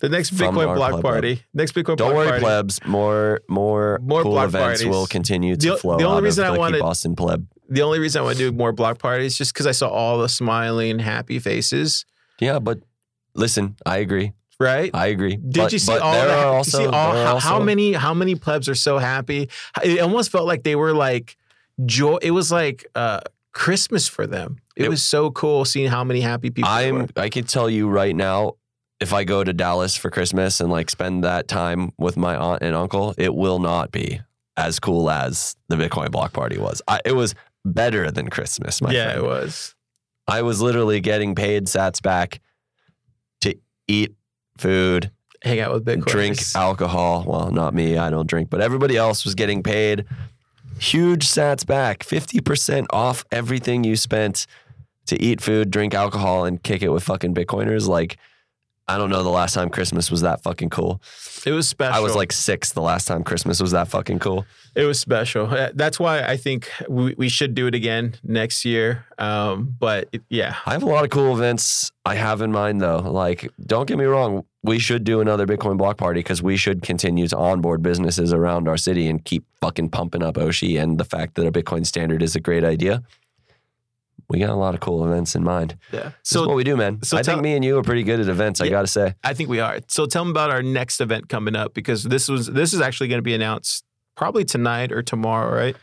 the 0.00 0.08
next 0.08 0.34
Bitcoin 0.34 0.74
block 0.74 1.00
party. 1.00 1.42
Next 1.54 1.72
Bitcoin 1.72 1.96
Don't 1.96 2.10
block 2.10 2.14
worry, 2.14 2.28
party. 2.28 2.42
plebs. 2.42 2.84
More 2.84 3.40
more 3.48 4.00
More 4.02 4.22
cool 4.22 4.32
block 4.32 4.48
events 4.48 4.80
parties. 4.82 4.86
will 4.86 5.06
continue 5.06 5.54
to 5.56 5.70
The- 5.70 5.76
flow 5.76 5.96
the 5.98 6.04
only 6.04 6.22
reason 6.22 6.44
I 6.44 6.50
wanted- 6.58 6.82
Keep 6.82 7.16
pleb. 7.16 7.46
The 7.68 7.82
only 7.82 7.98
reason 8.00 8.20
I 8.20 8.24
want 8.24 8.36
to 8.38 8.50
do 8.50 8.56
more 8.56 8.72
block 8.72 8.98
parties 8.98 9.36
just 9.38 9.52
because 9.52 9.66
I 9.66 9.72
saw 9.72 9.88
all 9.88 10.18
the 10.18 10.28
smiling, 10.28 10.98
happy 11.00 11.38
faces. 11.38 12.04
Yeah, 12.40 12.58
but 12.60 12.78
listen, 13.34 13.76
I 13.86 13.98
agree. 13.98 14.32
Right? 14.58 14.90
I 14.94 15.06
agree. 15.08 15.36
Did 15.36 15.54
But- 15.54 15.72
you 15.72 15.78
see 15.78 15.96
all 15.98 16.12
there 16.12 16.26
that? 16.28 16.46
also, 16.46 16.78
you 16.78 16.84
see 16.86 16.90
all, 16.90 17.12
there 17.14 17.26
are 17.26 17.38
how, 17.38 17.38
how 17.38 17.60
many 17.60 17.92
how 17.92 18.14
many 18.14 18.34
plebs 18.34 18.68
are 18.68 18.74
so 18.74 18.98
happy? 18.98 19.48
It 19.84 20.00
almost 20.00 20.30
felt 20.30 20.46
like 20.46 20.62
they 20.62 20.76
were 20.76 20.94
like 20.94 21.36
joy. 21.84 22.16
It 22.22 22.30
was 22.30 22.50
like 22.50 22.86
uh, 22.94 23.20
Christmas 23.52 24.08
for 24.08 24.26
them. 24.26 24.58
It, 24.76 24.84
It- 24.84 24.88
was 24.88 25.02
so 25.02 25.30
cool 25.30 25.64
seeing 25.64 25.88
how 25.90 26.04
many 26.04 26.20
happy 26.22 26.50
people. 26.50 26.70
I'm 26.70 26.94
were. 26.94 27.06
I 27.16 27.28
can 27.28 27.44
tell 27.44 27.68
you 27.68 27.88
right 27.88 28.16
now, 28.16 28.54
if 28.98 29.12
I 29.12 29.24
go 29.24 29.44
to 29.44 29.52
Dallas 29.52 29.94
for 29.94 30.08
Christmas 30.10 30.58
and 30.60 30.70
like 30.70 30.88
spend 30.90 31.22
that 31.24 31.48
time 31.48 31.92
with 31.98 32.16
my 32.16 32.34
aunt 32.34 32.62
and 32.62 32.74
uncle, 32.74 33.14
it 33.18 33.34
will 33.34 33.58
not 33.58 33.90
be 33.92 34.20
as 34.56 34.78
cool 34.80 35.10
as 35.10 35.54
the 35.68 35.76
Bitcoin 35.76 36.10
block 36.10 36.32
party 36.32 36.56
was. 36.58 36.80
I, 36.88 37.00
it 37.04 37.12
was 37.12 37.34
better 37.66 38.10
than 38.10 38.30
Christmas, 38.30 38.80
my 38.80 38.90
yeah, 38.90 39.12
friend. 39.12 39.18
it 39.18 39.24
was. 39.26 39.74
I 40.26 40.40
was 40.40 40.62
literally 40.62 41.00
getting 41.00 41.34
paid 41.34 41.66
sats 41.66 42.00
back 42.00 42.40
to 43.42 43.54
eat 43.86 44.14
food, 44.58 45.10
Hang 45.42 45.60
out 45.60 45.72
with 45.72 45.84
Bitcoin. 45.84 46.06
drink 46.06 46.38
alcohol. 46.54 47.24
Well, 47.26 47.50
not 47.50 47.74
me, 47.74 47.96
I 47.98 48.10
don't 48.10 48.26
drink, 48.26 48.50
but 48.50 48.60
everybody 48.60 48.96
else 48.96 49.24
was 49.24 49.34
getting 49.34 49.62
paid 49.62 50.04
huge 50.78 51.26
sats 51.26 51.66
back, 51.66 52.00
50% 52.00 52.86
off 52.90 53.24
everything 53.32 53.84
you 53.84 53.96
spent 53.96 54.46
to 55.06 55.20
eat 55.20 55.40
food, 55.40 55.70
drink 55.70 55.94
alcohol, 55.94 56.44
and 56.44 56.62
kick 56.62 56.82
it 56.82 56.88
with 56.90 57.02
fucking 57.02 57.34
Bitcoiners. 57.34 57.86
Like, 57.86 58.18
I 58.88 58.98
don't 58.98 59.10
know 59.10 59.22
the 59.24 59.30
last 59.30 59.54
time 59.54 59.68
Christmas 59.68 60.10
was 60.12 60.20
that 60.20 60.42
fucking 60.42 60.70
cool. 60.70 61.02
It 61.44 61.50
was 61.50 61.68
special. 61.68 61.94
I 61.94 62.00
was 62.00 62.14
like 62.14 62.30
six 62.32 62.72
the 62.72 62.80
last 62.82 63.06
time 63.08 63.24
Christmas 63.24 63.60
was 63.60 63.72
that 63.72 63.88
fucking 63.88 64.20
cool. 64.20 64.46
It 64.76 64.84
was 64.84 65.00
special. 65.00 65.46
Uh, 65.46 65.70
That's 65.74 65.98
why 65.98 66.22
I 66.22 66.36
think 66.36 66.70
we, 66.88 67.14
we 67.18 67.28
should 67.28 67.54
do 67.54 67.66
it 67.66 67.74
again 67.74 68.14
next 68.22 68.64
year. 68.64 69.04
Um, 69.18 69.74
but 69.78 70.08
it- 70.12 70.22
yeah, 70.28 70.54
I 70.66 70.72
have 70.72 70.82
a 70.84 70.86
lot 70.86 71.02
of 71.04 71.10
cool 71.10 71.34
events 71.34 71.90
I 72.04 72.14
have 72.14 72.42
in 72.42 72.52
mind 72.52 72.80
though. 72.80 72.98
Like, 72.98 73.50
don't 73.64 73.86
get 73.86 73.98
me 73.98 74.04
wrong, 74.04 74.44
we 74.62 74.78
should 74.78 75.02
do 75.04 75.20
another 75.20 75.46
Bitcoin 75.46 75.76
block 75.78 75.96
party 75.96 76.20
because 76.20 76.42
we 76.42 76.56
should 76.56 76.82
continue 76.82 77.26
to 77.28 77.36
onboard 77.36 77.82
businesses 77.82 78.32
around 78.32 78.68
our 78.68 78.76
city 78.76 79.08
and 79.08 79.24
keep 79.24 79.44
fucking 79.60 79.88
pumping 79.90 80.22
up 80.22 80.34
Oshi. 80.36 80.80
And 80.80 80.98
the 80.98 81.04
fact 81.04 81.34
that 81.36 81.46
a 81.46 81.52
Bitcoin 81.52 81.84
standard 81.86 82.22
is 82.22 82.36
a 82.36 82.40
great 82.40 82.64
idea. 82.64 83.02
We 84.28 84.40
got 84.40 84.50
a 84.50 84.54
lot 84.56 84.74
of 84.74 84.80
cool 84.80 85.06
events 85.06 85.34
in 85.36 85.44
mind. 85.44 85.76
yeah. 85.92 86.10
So 86.22 86.46
what 86.46 86.56
we 86.56 86.64
do, 86.64 86.76
man. 86.76 87.02
so 87.02 87.16
I 87.16 87.22
tell- 87.22 87.36
think 87.36 87.42
me 87.44 87.54
and 87.54 87.64
you 87.64 87.78
are 87.78 87.82
pretty 87.82 88.02
good 88.02 88.18
at 88.20 88.28
events. 88.28 88.60
I 88.60 88.68
gotta 88.68 88.86
say. 88.88 89.14
I 89.22 89.34
think 89.34 89.48
we 89.48 89.60
are. 89.60 89.78
So 89.88 90.06
tell 90.06 90.24
them 90.24 90.30
about 90.32 90.50
our 90.50 90.62
next 90.62 91.00
event 91.00 91.28
coming 91.28 91.54
up 91.54 91.74
because 91.74 92.02
this 92.02 92.28
was 92.28 92.46
this 92.48 92.74
is 92.74 92.80
actually 92.80 93.08
going 93.08 93.18
to 93.18 93.22
be 93.22 93.34
announced 93.34 93.84
probably 94.16 94.44
tonight 94.44 94.90
or 94.92 95.02
tomorrow, 95.02 95.54
right? 95.54 95.76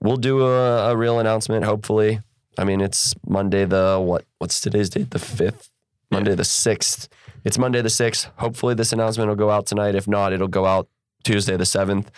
We'll 0.00 0.16
do 0.16 0.42
a, 0.46 0.90
a 0.92 0.96
real 0.96 1.18
announcement. 1.18 1.64
Hopefully, 1.64 2.20
I 2.58 2.64
mean 2.64 2.80
it's 2.80 3.14
Monday 3.26 3.64
the 3.64 3.98
what? 4.00 4.24
What's 4.38 4.60
today's 4.60 4.88
date? 4.90 5.10
The 5.10 5.18
fifth. 5.18 5.68
Monday 6.10 6.34
the 6.34 6.44
sixth. 6.44 7.08
It's 7.44 7.58
Monday 7.58 7.80
the 7.82 7.90
sixth. 7.90 8.28
Hopefully, 8.36 8.74
this 8.74 8.92
announcement 8.92 9.28
will 9.28 9.36
go 9.36 9.50
out 9.50 9.66
tonight. 9.66 9.94
If 9.96 10.06
not, 10.06 10.32
it'll 10.32 10.46
go 10.46 10.66
out 10.66 10.88
Tuesday 11.24 11.56
the 11.56 11.66
seventh. 11.66 12.10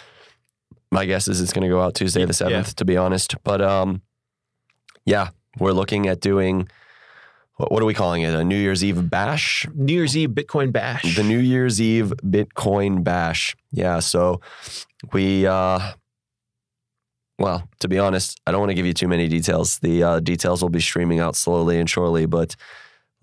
My 0.91 1.07
guess 1.07 1.27
is 1.29 1.41
it's 1.41 1.53
going 1.53 1.63
to 1.63 1.69
go 1.69 1.81
out 1.81 1.95
Tuesday 1.95 2.25
the 2.27 2.33
seventh. 2.35 2.77
To 2.77 2.85
be 2.85 2.97
honest, 2.99 3.35
but 3.45 3.63
um, 3.63 4.03
yeah, 5.07 5.29
we're 5.59 5.73
looking 5.73 6.07
at 6.07 6.21
doing. 6.21 6.69
What, 7.57 7.71
what 7.71 7.83
are 7.83 7.87
we 7.87 7.95
calling 7.95 8.23
it? 8.23 8.35
A 8.35 8.45
New 8.45 8.57
Year's 8.57 8.83
Eve 8.83 9.09
bash. 9.09 9.67
New 9.75 9.93
Year's 9.93 10.17
Eve 10.17 10.31
Bitcoin 10.31 10.73
Bash. 10.73 11.17
The 11.17 11.23
New 11.23 11.39
Year's 11.39 11.81
Eve 11.81 12.13
Bitcoin 12.25 13.05
Bash. 13.05 13.55
Yeah. 13.71 14.01
So 14.01 14.41
we, 15.13 15.47
uh, 15.47 15.93
well, 17.39 17.69
to 17.81 17.89
be 17.89 17.99
honest, 17.99 18.41
I 18.47 18.51
don't 18.51 18.61
want 18.61 18.71
to 18.71 18.75
give 18.75 18.87
you 18.87 18.93
too 18.93 19.09
many 19.09 19.29
details. 19.29 19.79
The 19.79 20.03
uh, 20.03 20.21
details 20.21 20.63
will 20.63 20.71
be 20.71 20.81
streaming 20.81 21.21
out 21.21 21.37
slowly 21.37 21.79
and 21.79 21.89
surely, 21.89 22.27
but 22.27 22.57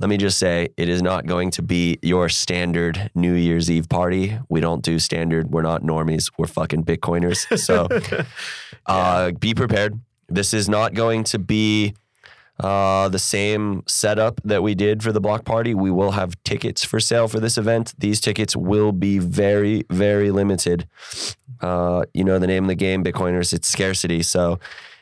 let 0.01 0.09
me 0.09 0.17
just 0.17 0.39
say 0.39 0.69
it 0.77 0.89
is 0.89 1.03
not 1.03 1.27
going 1.27 1.51
to 1.51 1.61
be 1.61 1.99
your 2.01 2.27
standard 2.27 3.11
New 3.13 3.35
Year's 3.35 3.69
Eve 3.69 3.87
party. 3.87 4.35
We 4.49 4.59
don't 4.59 4.81
do 4.83 4.97
standard. 4.97 5.51
We're 5.51 5.61
not 5.61 5.83
normies. 5.83 6.31
We're 6.39 6.47
fucking 6.47 6.85
Bitcoiners. 6.85 7.59
So 7.59 7.87
uh, 8.87 9.31
be 9.31 9.53
prepared. 9.53 9.99
This 10.27 10.55
is 10.55 10.67
not 10.67 10.95
going 10.95 11.23
to 11.25 11.37
be 11.37 11.93
uh, 12.61 13.09
the 13.09 13.19
same 13.19 13.83
setup 13.87 14.39
that 14.43 14.61
we 14.61 14.75
did 14.75 15.01
for 15.01 15.11
the 15.11 15.19
block 15.19 15.45
party. 15.45 15.73
We 15.73 15.89
will 15.89 16.11
have 16.11 16.41
tickets 16.43 16.85
for 16.85 16.99
sale 16.99 17.27
for 17.27 17.39
this 17.39 17.57
event. 17.57 17.93
These 17.97 18.21
tickets 18.21 18.55
will 18.55 18.91
be 18.91 19.17
very, 19.17 19.83
very 19.89 20.29
limited. 20.29 20.87
Uh, 21.59 22.05
you 22.13 22.23
know 22.23 22.39
the 22.39 22.47
name 22.47 22.65
of 22.65 22.67
the 22.69 22.75
game, 22.75 23.03
Bitcoiners. 23.03 23.51
It's 23.53 23.67
scarcity. 23.67 24.21
So 24.21 24.59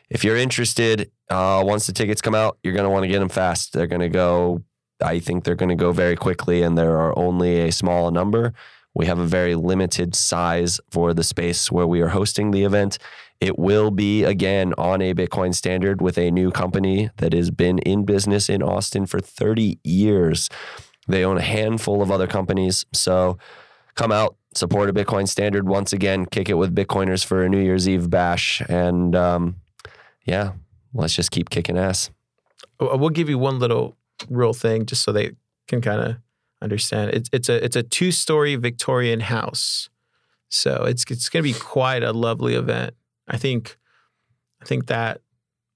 if 0.08 0.24
you're 0.24 0.36
interested, 0.36 1.10
uh, 1.28 1.62
once 1.64 1.86
the 1.86 1.92
tickets 1.92 2.20
come 2.20 2.34
out, 2.34 2.58
you're 2.62 2.74
going 2.74 2.84
to 2.84 2.90
want 2.90 3.04
to 3.04 3.08
get 3.08 3.18
them 3.18 3.28
fast. 3.28 3.72
They're 3.72 3.86
going 3.86 4.00
to 4.00 4.08
go. 4.08 4.62
I 5.02 5.18
think 5.18 5.44
they're 5.44 5.54
going 5.54 5.70
to 5.70 5.74
go 5.74 5.92
very 5.92 6.16
quickly, 6.16 6.62
and 6.62 6.76
there 6.76 6.96
are 6.98 7.18
only 7.18 7.60
a 7.60 7.72
small 7.72 8.10
number. 8.10 8.54
We 8.94 9.06
have 9.06 9.18
a 9.18 9.26
very 9.26 9.54
limited 9.54 10.14
size 10.14 10.80
for 10.90 11.14
the 11.14 11.24
space 11.24 11.70
where 11.70 11.86
we 11.86 12.00
are 12.00 12.08
hosting 12.08 12.50
the 12.50 12.64
event. 12.64 12.98
It 13.40 13.58
will 13.58 13.90
be 13.90 14.24
again 14.24 14.74
on 14.76 15.00
a 15.00 15.14
Bitcoin 15.14 15.54
standard 15.54 16.02
with 16.02 16.18
a 16.18 16.30
new 16.30 16.50
company 16.50 17.10
that 17.16 17.32
has 17.32 17.50
been 17.50 17.78
in 17.80 18.04
business 18.04 18.48
in 18.48 18.62
Austin 18.62 19.06
for 19.06 19.20
30 19.20 19.78
years. 19.82 20.48
They 21.08 21.24
own 21.24 21.38
a 21.38 21.42
handful 21.42 22.02
of 22.02 22.10
other 22.10 22.26
companies. 22.26 22.84
So 22.92 23.38
come 23.94 24.12
out, 24.12 24.36
support 24.54 24.90
a 24.90 24.92
Bitcoin 24.92 25.26
standard 25.28 25.66
once 25.66 25.92
again, 25.92 26.26
kick 26.26 26.48
it 26.48 26.54
with 26.54 26.74
Bitcoiners 26.74 27.24
for 27.24 27.42
a 27.42 27.48
New 27.48 27.60
Year's 27.60 27.88
Eve 27.88 28.10
bash. 28.10 28.60
And 28.68 29.16
um, 29.16 29.56
yeah, 30.24 30.52
let's 30.92 31.14
just 31.14 31.30
keep 31.30 31.48
kicking 31.48 31.78
ass. 31.78 32.10
We'll 32.78 33.10
give 33.10 33.28
you 33.28 33.38
one 33.38 33.58
little 33.58 33.96
real 34.28 34.52
thing 34.52 34.86
just 34.86 35.02
so 35.02 35.12
they 35.12 35.32
can 35.66 35.80
kind 35.80 36.00
of 36.00 36.16
understand. 36.62 37.12
It's 37.14 37.30
it's 37.32 37.48
a 37.48 37.64
it's 37.64 37.76
a 37.76 37.82
two 37.82 38.12
story 38.12 38.56
Victorian 38.56 39.20
house, 39.20 39.88
so 40.48 40.84
it's 40.84 41.04
it's 41.10 41.28
going 41.28 41.44
to 41.44 41.52
be 41.52 41.58
quite 41.58 42.02
a 42.02 42.12
lovely 42.12 42.54
event. 42.54 42.94
I 43.28 43.36
think 43.36 43.78
I 44.62 44.64
think 44.64 44.86
that 44.86 45.20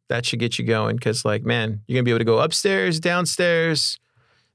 that 0.08 0.26
should 0.26 0.38
get 0.38 0.58
you 0.58 0.64
going 0.64 0.96
because 0.96 1.24
like 1.24 1.44
man, 1.44 1.80
you're 1.86 1.96
gonna 1.96 2.04
be 2.04 2.10
able 2.10 2.18
to 2.18 2.24
go 2.24 2.38
upstairs, 2.38 3.00
downstairs. 3.00 3.98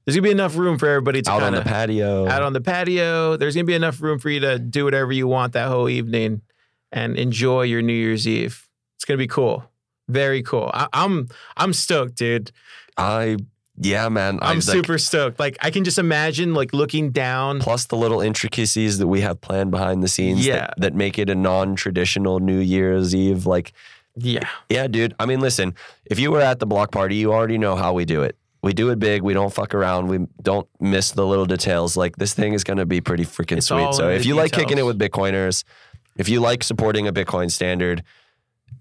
There's 0.04 0.16
gonna 0.16 0.26
be 0.26 0.30
enough 0.30 0.56
room 0.56 0.78
for 0.78 0.88
everybody 0.88 1.22
to 1.22 1.30
Out 1.30 1.42
on 1.42 1.52
the 1.54 1.62
patio. 1.62 2.26
out 2.26 2.42
on 2.42 2.52
the 2.52 2.60
patio. 2.60 3.36
There's 3.36 3.54
gonna 3.54 3.64
be 3.64 3.74
enough 3.74 4.00
room 4.00 4.18
for 4.18 4.30
you 4.30 4.40
to 4.40 4.58
do 4.58 4.84
whatever 4.84 5.12
you 5.12 5.26
want 5.26 5.52
that 5.52 5.68
whole 5.68 5.88
evening 5.88 6.42
and 6.92 7.16
enjoy 7.16 7.62
your 7.62 7.82
New 7.82 7.92
Year's 7.92 8.26
Eve. 8.26 8.68
It's 8.96 9.04
gonna 9.04 9.18
be 9.18 9.26
cool. 9.26 9.64
Very 10.08 10.42
cool. 10.42 10.70
I, 10.72 10.88
I'm 10.92 11.28
I'm 11.56 11.72
stoked, 11.72 12.16
dude. 12.16 12.50
I, 12.96 13.36
yeah, 13.82 14.08
man. 14.08 14.38
I, 14.42 14.50
I'm 14.50 14.56
like, 14.58 14.62
super 14.62 14.98
stoked. 14.98 15.40
Like 15.40 15.56
I 15.60 15.70
can 15.70 15.84
just 15.84 15.98
imagine 15.98 16.54
like 16.54 16.72
looking 16.72 17.10
down. 17.10 17.60
plus 17.60 17.86
the 17.86 17.96
little 17.96 18.20
intricacies 18.20 18.98
that 18.98 19.06
we 19.06 19.20
have 19.22 19.40
planned 19.40 19.70
behind 19.70 20.02
the 20.02 20.08
scenes 20.08 20.46
Yeah. 20.46 20.56
that, 20.56 20.74
that 20.78 20.94
make 20.94 21.18
it 21.18 21.30
a 21.30 21.34
non-traditional 21.34 22.40
New 22.40 22.58
Year's 22.58 23.14
Eve. 23.14 23.46
Like, 23.46 23.72
Yeah. 24.16 24.48
yeah, 24.68 24.86
dude. 24.86 25.14
I 25.18 25.26
mean, 25.26 25.40
listen, 25.40 25.74
if 26.04 26.18
you 26.18 26.30
were 26.30 26.40
at 26.40 26.58
the 26.58 26.66
block 26.66 26.92
party, 26.92 27.16
you 27.16 27.32
already 27.32 27.58
know 27.58 27.74
how 27.76 27.92
we 27.92 28.04
do 28.04 28.22
it. 28.22 28.36
We 28.62 28.74
do 28.74 28.90
it 28.90 28.98
big. 28.98 29.22
We 29.22 29.32
don't 29.32 29.52
fuck 29.52 29.74
around. 29.74 30.08
We 30.08 30.26
don't 30.42 30.68
miss 30.80 31.12
the 31.12 31.26
little 31.26 31.46
details. 31.46 31.96
Like 31.96 32.16
this 32.16 32.34
thing 32.34 32.52
is 32.52 32.62
going 32.64 32.76
to 32.76 32.84
be 32.86 33.00
pretty 33.00 33.24
freaking 33.24 33.56
It's 33.58 33.68
sweet. 33.68 33.94
So 33.94 34.10
if 34.10 34.26
you 34.26 34.34
like 34.34 34.52
kicking 34.52 34.76
it 34.76 34.84
with 34.84 34.98
Bitcoiners, 34.98 35.64
if 36.18 36.28
you 36.28 36.40
like 36.40 36.62
supporting 36.62 37.08
a 37.08 37.12
Bitcoin 37.12 37.50
standard, 37.50 38.02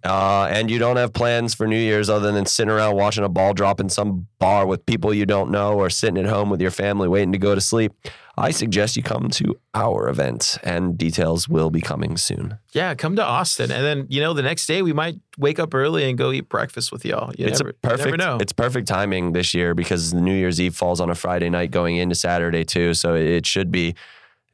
uh, 0.04 0.47
and 0.49 0.71
you 0.71 0.80
don't 0.80 0.95
have 0.95 1.13
plans 1.13 1.54
for 1.54 1.67
New 1.67 1.78
Year's 1.78 2.10
other 2.10 2.32
than 2.32 2.45
sitting 2.45 2.71
around 2.71 2.95
watching 2.95 3.23
a 3.23 3.30
ball 3.30 3.54
drop 3.54 3.80
in 3.80 3.89
some 3.89 4.28
bar 4.39 4.65
with 4.65 4.86
people 4.86 5.13
you 5.13 5.25
don't 5.25 5.52
know 5.52 5.73
or 5.73 5.89
sitting 5.89 6.17
at 6.17 6.25
home 6.25 6.49
with 6.49 6.62
your 6.62 6.71
family 6.71 7.08
waiting 7.08 7.34
to 7.34 7.38
go 7.38 7.54
to 7.54 7.60
sleep, 7.60 7.91
I 8.38 8.52
suggest 8.52 8.95
you 8.95 9.04
come 9.04 9.30
to 9.32 9.60
our 9.73 10.08
event 10.08 10.58
and 10.63 10.97
details 10.97 11.49
will 11.49 11.69
be 11.69 11.82
coming 11.82 12.15
soon. 12.15 12.58
Yeah, 12.71 12.95
come 12.95 13.17
to 13.17 13.23
Austin, 13.23 13.71
and 13.71 13.84
then 13.84 14.06
you 14.10 14.21
know 14.21 14.34
the 14.34 14.41
next 14.41 14.65
day 14.67 14.82
we 14.82 14.93
might 14.93 15.19
wake 15.38 15.60
up 15.60 15.73
early 15.73 16.08
and 16.08 16.17
go 16.17 16.32
eat 16.32 16.47
breakfast 16.47 16.91
with 16.91 17.04
y'all. 17.04 17.34
You 17.38 17.47
it's 17.47 17.60
never, 17.60 17.71
a 17.71 17.73
perfect 17.73 18.06
never 18.06 18.17
know. 18.17 18.38
it's 18.39 18.54
perfect 18.54 18.88
timing 18.88 19.34
this 19.34 19.54
year 19.54 19.75
because 19.75 20.12
the 20.12 20.21
New 20.21 20.34
Year's 20.34 20.62
Eve 20.62 20.75
falls 20.75 21.02
on 21.02 21.10
a 21.10 21.15
Friday 21.15 21.49
night 21.49 21.71
going 21.71 21.97
into 21.97 22.15
Saturday 22.15 22.63
too. 22.63 22.93
So 22.93 23.15
it 23.15 23.45
should 23.45 23.71
be 23.71 23.95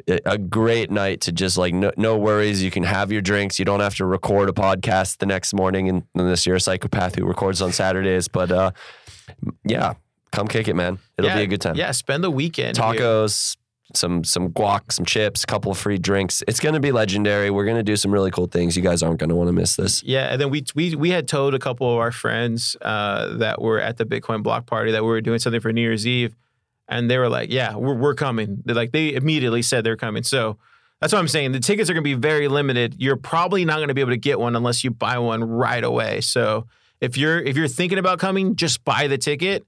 a 0.08 0.38
great 0.38 0.92
night 0.92 1.22
to 1.22 1.32
just 1.32 1.58
like 1.58 1.74
no, 1.74 1.92
no 1.98 2.18
worries. 2.18 2.62
You 2.64 2.72
can 2.72 2.84
have 2.84 3.12
your 3.12 3.22
drinks. 3.22 3.58
You 3.60 3.66
don't 3.66 3.80
have 3.80 3.96
to 3.96 4.06
record 4.06 4.50
a 4.50 4.54
podcast 4.54 5.18
the 5.18 5.26
next 5.26 5.54
morning 5.54 5.90
and 5.90 6.04
unless 6.16 6.46
you're 6.46 6.56
a 6.58 6.60
psychopath 6.60 7.16
who 7.16 7.26
records 7.26 7.62
on 7.62 7.72
Saturdays. 7.72 8.28
But 8.28 8.52
uh, 8.52 8.72
yeah, 9.64 9.94
come 10.32 10.48
kick 10.48 10.68
it, 10.68 10.76
man. 10.76 11.00
It'll 11.18 11.30
Yeah, 11.30 11.38
be 11.38 11.44
a 11.44 11.48
good 11.48 11.62
time. 11.62 11.76
Yeah, 11.76 11.92
spend 11.92 12.24
the 12.24 12.32
weekend. 12.32 12.78
here. 12.78 12.86
Tacos, 12.86 13.58
some 13.94 14.24
some 14.24 14.50
guac, 14.50 14.92
some 14.92 15.06
chips, 15.06 15.44
a 15.44 15.48
couple 15.48 15.72
of 15.72 15.78
free 15.78 15.98
drinks. 15.98 16.44
It's 16.48 16.60
gonna 16.60 16.80
be 16.80 16.92
legendary. 16.92 17.50
We're 17.50 17.66
gonna 17.66 17.84
do 17.84 17.96
some 17.96 18.12
really 18.12 18.32
cool 18.32 18.48
things. 18.48 18.76
You 18.76 18.84
guys 18.84 19.02
aren't 19.04 19.20
gonna 19.20 19.36
want 19.36 19.48
to 19.48 19.54
miss 19.54 19.76
this. 19.76 20.04
Yeah, 20.04 20.28
and 20.32 20.42
then 20.42 20.50
we 20.50 20.64
we 20.76 20.96
we 20.96 21.10
had 21.12 21.28
told 21.28 21.54
a 21.54 21.60
couple 21.60 21.92
of 21.92 21.98
our 22.00 22.12
friends 22.12 22.76
uh, 22.82 23.38
that 23.38 23.62
were 23.62 23.80
at 23.80 23.98
the 23.98 24.06
Bitcoin 24.06 24.44
block 24.44 24.66
party 24.66 24.92
that 24.92 25.04
we 25.04 25.08
were 25.10 25.22
doing 25.22 25.40
something 25.40 25.62
for 25.62 25.72
New 25.72 25.82
Year's 25.82 26.06
Eve, 26.06 26.36
and 26.88 27.10
they 27.10 27.18
were 27.18 27.30
like, 27.30 27.52
"Yeah, 27.52 27.76
we're 27.76 27.96
we're 27.96 28.16
coming." 28.16 28.62
They 28.66 28.74
like 28.74 28.92
they 28.92 29.14
immediately 29.14 29.62
said 29.62 29.84
they're 29.84 29.98
coming. 29.98 30.24
So 30.24 30.58
that's 31.02 31.12
what 31.12 31.20
I'm 31.20 31.28
saying. 31.28 31.52
The 31.52 31.60
tickets 31.60 31.90
are 31.90 31.94
going 31.94 32.04
to 32.04 32.10
be 32.10 32.14
very 32.14 32.48
limited. 32.48 32.96
You're 32.98 33.18
probably 33.18 33.66
not 33.66 33.78
going 33.78 33.90
to 33.90 33.94
be 33.94 34.02
able 34.02 34.12
to 34.12 34.18
get 34.18 34.40
one 34.40 34.56
unless 34.56 34.84
you 34.84 34.92
buy 34.92 35.18
one 35.20 35.44
right 35.44 35.84
away. 35.84 36.22
So 36.22 36.68
if 37.02 37.18
you're 37.18 37.40
if 37.40 37.58
you're 37.58 37.68
thinking 37.68 37.98
about 37.98 38.20
coming, 38.20 38.56
just 38.56 38.84
buy 38.84 39.08
the 39.08 39.18
ticket. 39.18 39.66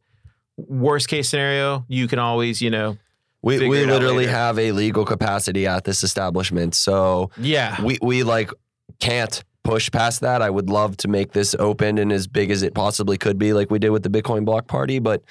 Worst 0.56 1.08
case 1.08 1.30
scenario, 1.30 1.86
you 1.88 2.08
can 2.08 2.18
always 2.20 2.62
you 2.62 2.70
know 2.70 2.98
We 3.42 3.68
we 3.68 3.86
literally 3.86 4.26
have 4.26 4.58
a 4.58 4.72
legal 4.72 5.06
capacity 5.06 5.68
at 5.68 5.84
this 5.84 6.04
establishment, 6.04 6.74
so 6.74 7.30
yeah 7.38 7.80
we 7.84 8.00
we 8.02 8.24
like 8.24 8.52
can't 9.00 9.44
push 9.64 9.92
past 9.92 10.22
that. 10.22 10.42
I 10.42 10.50
would 10.50 10.70
love 10.70 10.98
to 10.98 11.08
make 11.10 11.34
this 11.34 11.54
open 11.60 11.98
and 11.98 12.12
as 12.12 12.26
big 12.26 12.50
as 12.52 12.64
it 12.64 12.74
possibly 12.74 13.18
could 13.18 13.38
be, 13.38 13.54
like 13.54 13.70
we 13.70 13.80
did 13.80 13.90
with 13.90 14.02
the 14.02 14.10
Bitcoin 14.10 14.46
block 14.46 14.66
party, 14.68 14.98
but 14.98 15.22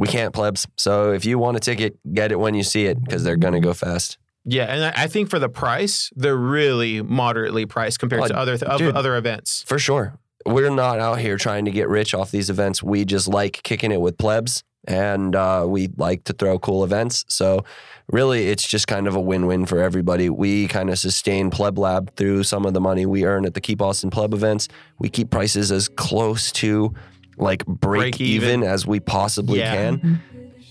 we 0.00 0.06
can't 0.08 0.32
plebs. 0.34 0.66
So 0.76 1.12
if 1.12 1.24
you 1.24 1.38
want 1.38 1.56
a 1.56 1.60
ticket, 1.60 1.98
get 2.14 2.32
it 2.32 2.38
when 2.40 2.54
you 2.54 2.62
see 2.62 2.86
it 2.86 2.96
because 3.04 3.22
they're 3.24 3.36
gonna 3.36 3.60
go 3.60 3.72
fast. 3.74 4.18
yeah, 4.44 4.64
and 4.64 4.82
I 4.96 5.06
think 5.06 5.28
for 5.30 5.38
the 5.38 5.48
price, 5.50 6.10
they're 6.16 6.36
really 6.58 7.02
moderately 7.02 7.66
priced 7.66 7.98
compared 8.00 8.22
Oh, 8.22 8.28
to 8.28 8.36
other 8.36 8.56
th- 8.56 8.78
dude. 8.78 8.96
other 8.96 9.16
events. 9.16 9.62
For 9.66 9.78
sure. 9.78 10.14
We're 10.46 10.70
not 10.70 10.98
out 10.98 11.18
here 11.18 11.36
trying 11.36 11.66
to 11.66 11.70
get 11.70 11.86
rich 11.88 12.14
off 12.14 12.30
these 12.30 12.48
events. 12.48 12.82
We 12.82 13.04
just 13.04 13.28
like 13.28 13.60
kicking 13.62 13.92
it 13.92 14.00
with 14.00 14.16
plebs 14.16 14.64
and 14.88 15.36
uh, 15.36 15.66
we 15.68 15.88
like 15.98 16.24
to 16.24 16.32
throw 16.32 16.58
cool 16.58 16.82
events. 16.82 17.26
So, 17.28 17.64
really, 18.10 18.48
it's 18.48 18.66
just 18.66 18.86
kind 18.86 19.06
of 19.06 19.14
a 19.14 19.20
win 19.20 19.46
win 19.46 19.66
for 19.66 19.82
everybody. 19.82 20.30
We 20.30 20.66
kind 20.68 20.88
of 20.88 20.98
sustain 20.98 21.50
Pleb 21.50 21.76
Lab 21.78 22.16
through 22.16 22.44
some 22.44 22.64
of 22.64 22.72
the 22.72 22.80
money 22.80 23.04
we 23.04 23.26
earn 23.26 23.44
at 23.44 23.52
the 23.52 23.60
Keep 23.60 23.82
Austin 23.82 24.08
Pleb 24.08 24.32
events. 24.32 24.68
We 24.98 25.10
keep 25.10 25.28
prices 25.30 25.70
as 25.70 25.88
close 25.88 26.50
to 26.52 26.94
like 27.40 27.64
break, 27.66 28.00
Break 28.16 28.20
even. 28.20 28.48
even. 28.48 28.62
as 28.62 28.86
we 28.86 29.00
possibly 29.00 29.58
Yeah. 29.58 29.74
can. 29.74 30.22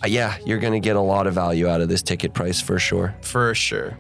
Uh, 0.03 0.08
yeah, 0.08 0.38
you're 0.45 0.60
going 0.60 0.71
to 0.73 0.79
get 0.79 0.95
a 0.95 1.01
lot 1.01 1.27
of 1.27 1.34
value 1.34 1.67
out 1.67 1.82
of 1.82 1.89
this 1.89 2.01
ticket 2.01 2.34
price 2.34 2.62
for 2.62 2.79
sure. 2.79 3.13
For 3.21 3.53
sure. 3.53 3.97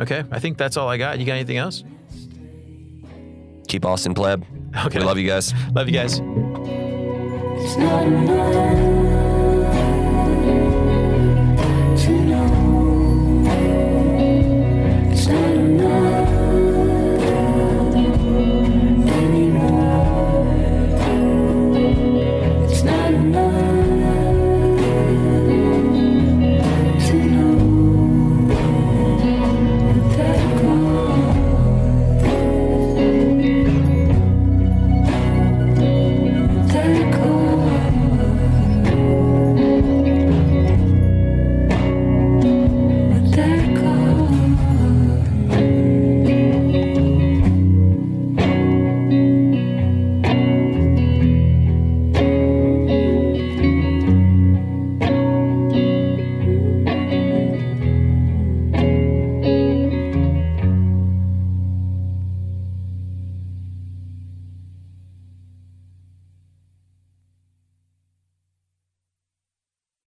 Okay, 0.00 0.24
I 0.30 0.38
think 0.38 0.56
that's 0.56 0.76
all 0.78 0.88
I 0.88 0.96
got. 0.96 1.18
You 1.18 1.26
got 1.26 1.34
anything 1.34 1.58
else? 1.58 1.84
Keep 3.68 3.84
Austin 3.84 4.14
Pleb. 4.14 4.44
Okay. 4.86 4.98
We 5.00 5.04
love 5.04 5.18
you 5.18 5.26
guys. 5.28 5.52
Love 5.74 5.88
you 5.88 5.94
guys. 5.94 6.20
It's 6.20 7.76
not 7.76 8.06
enough. 8.06 9.33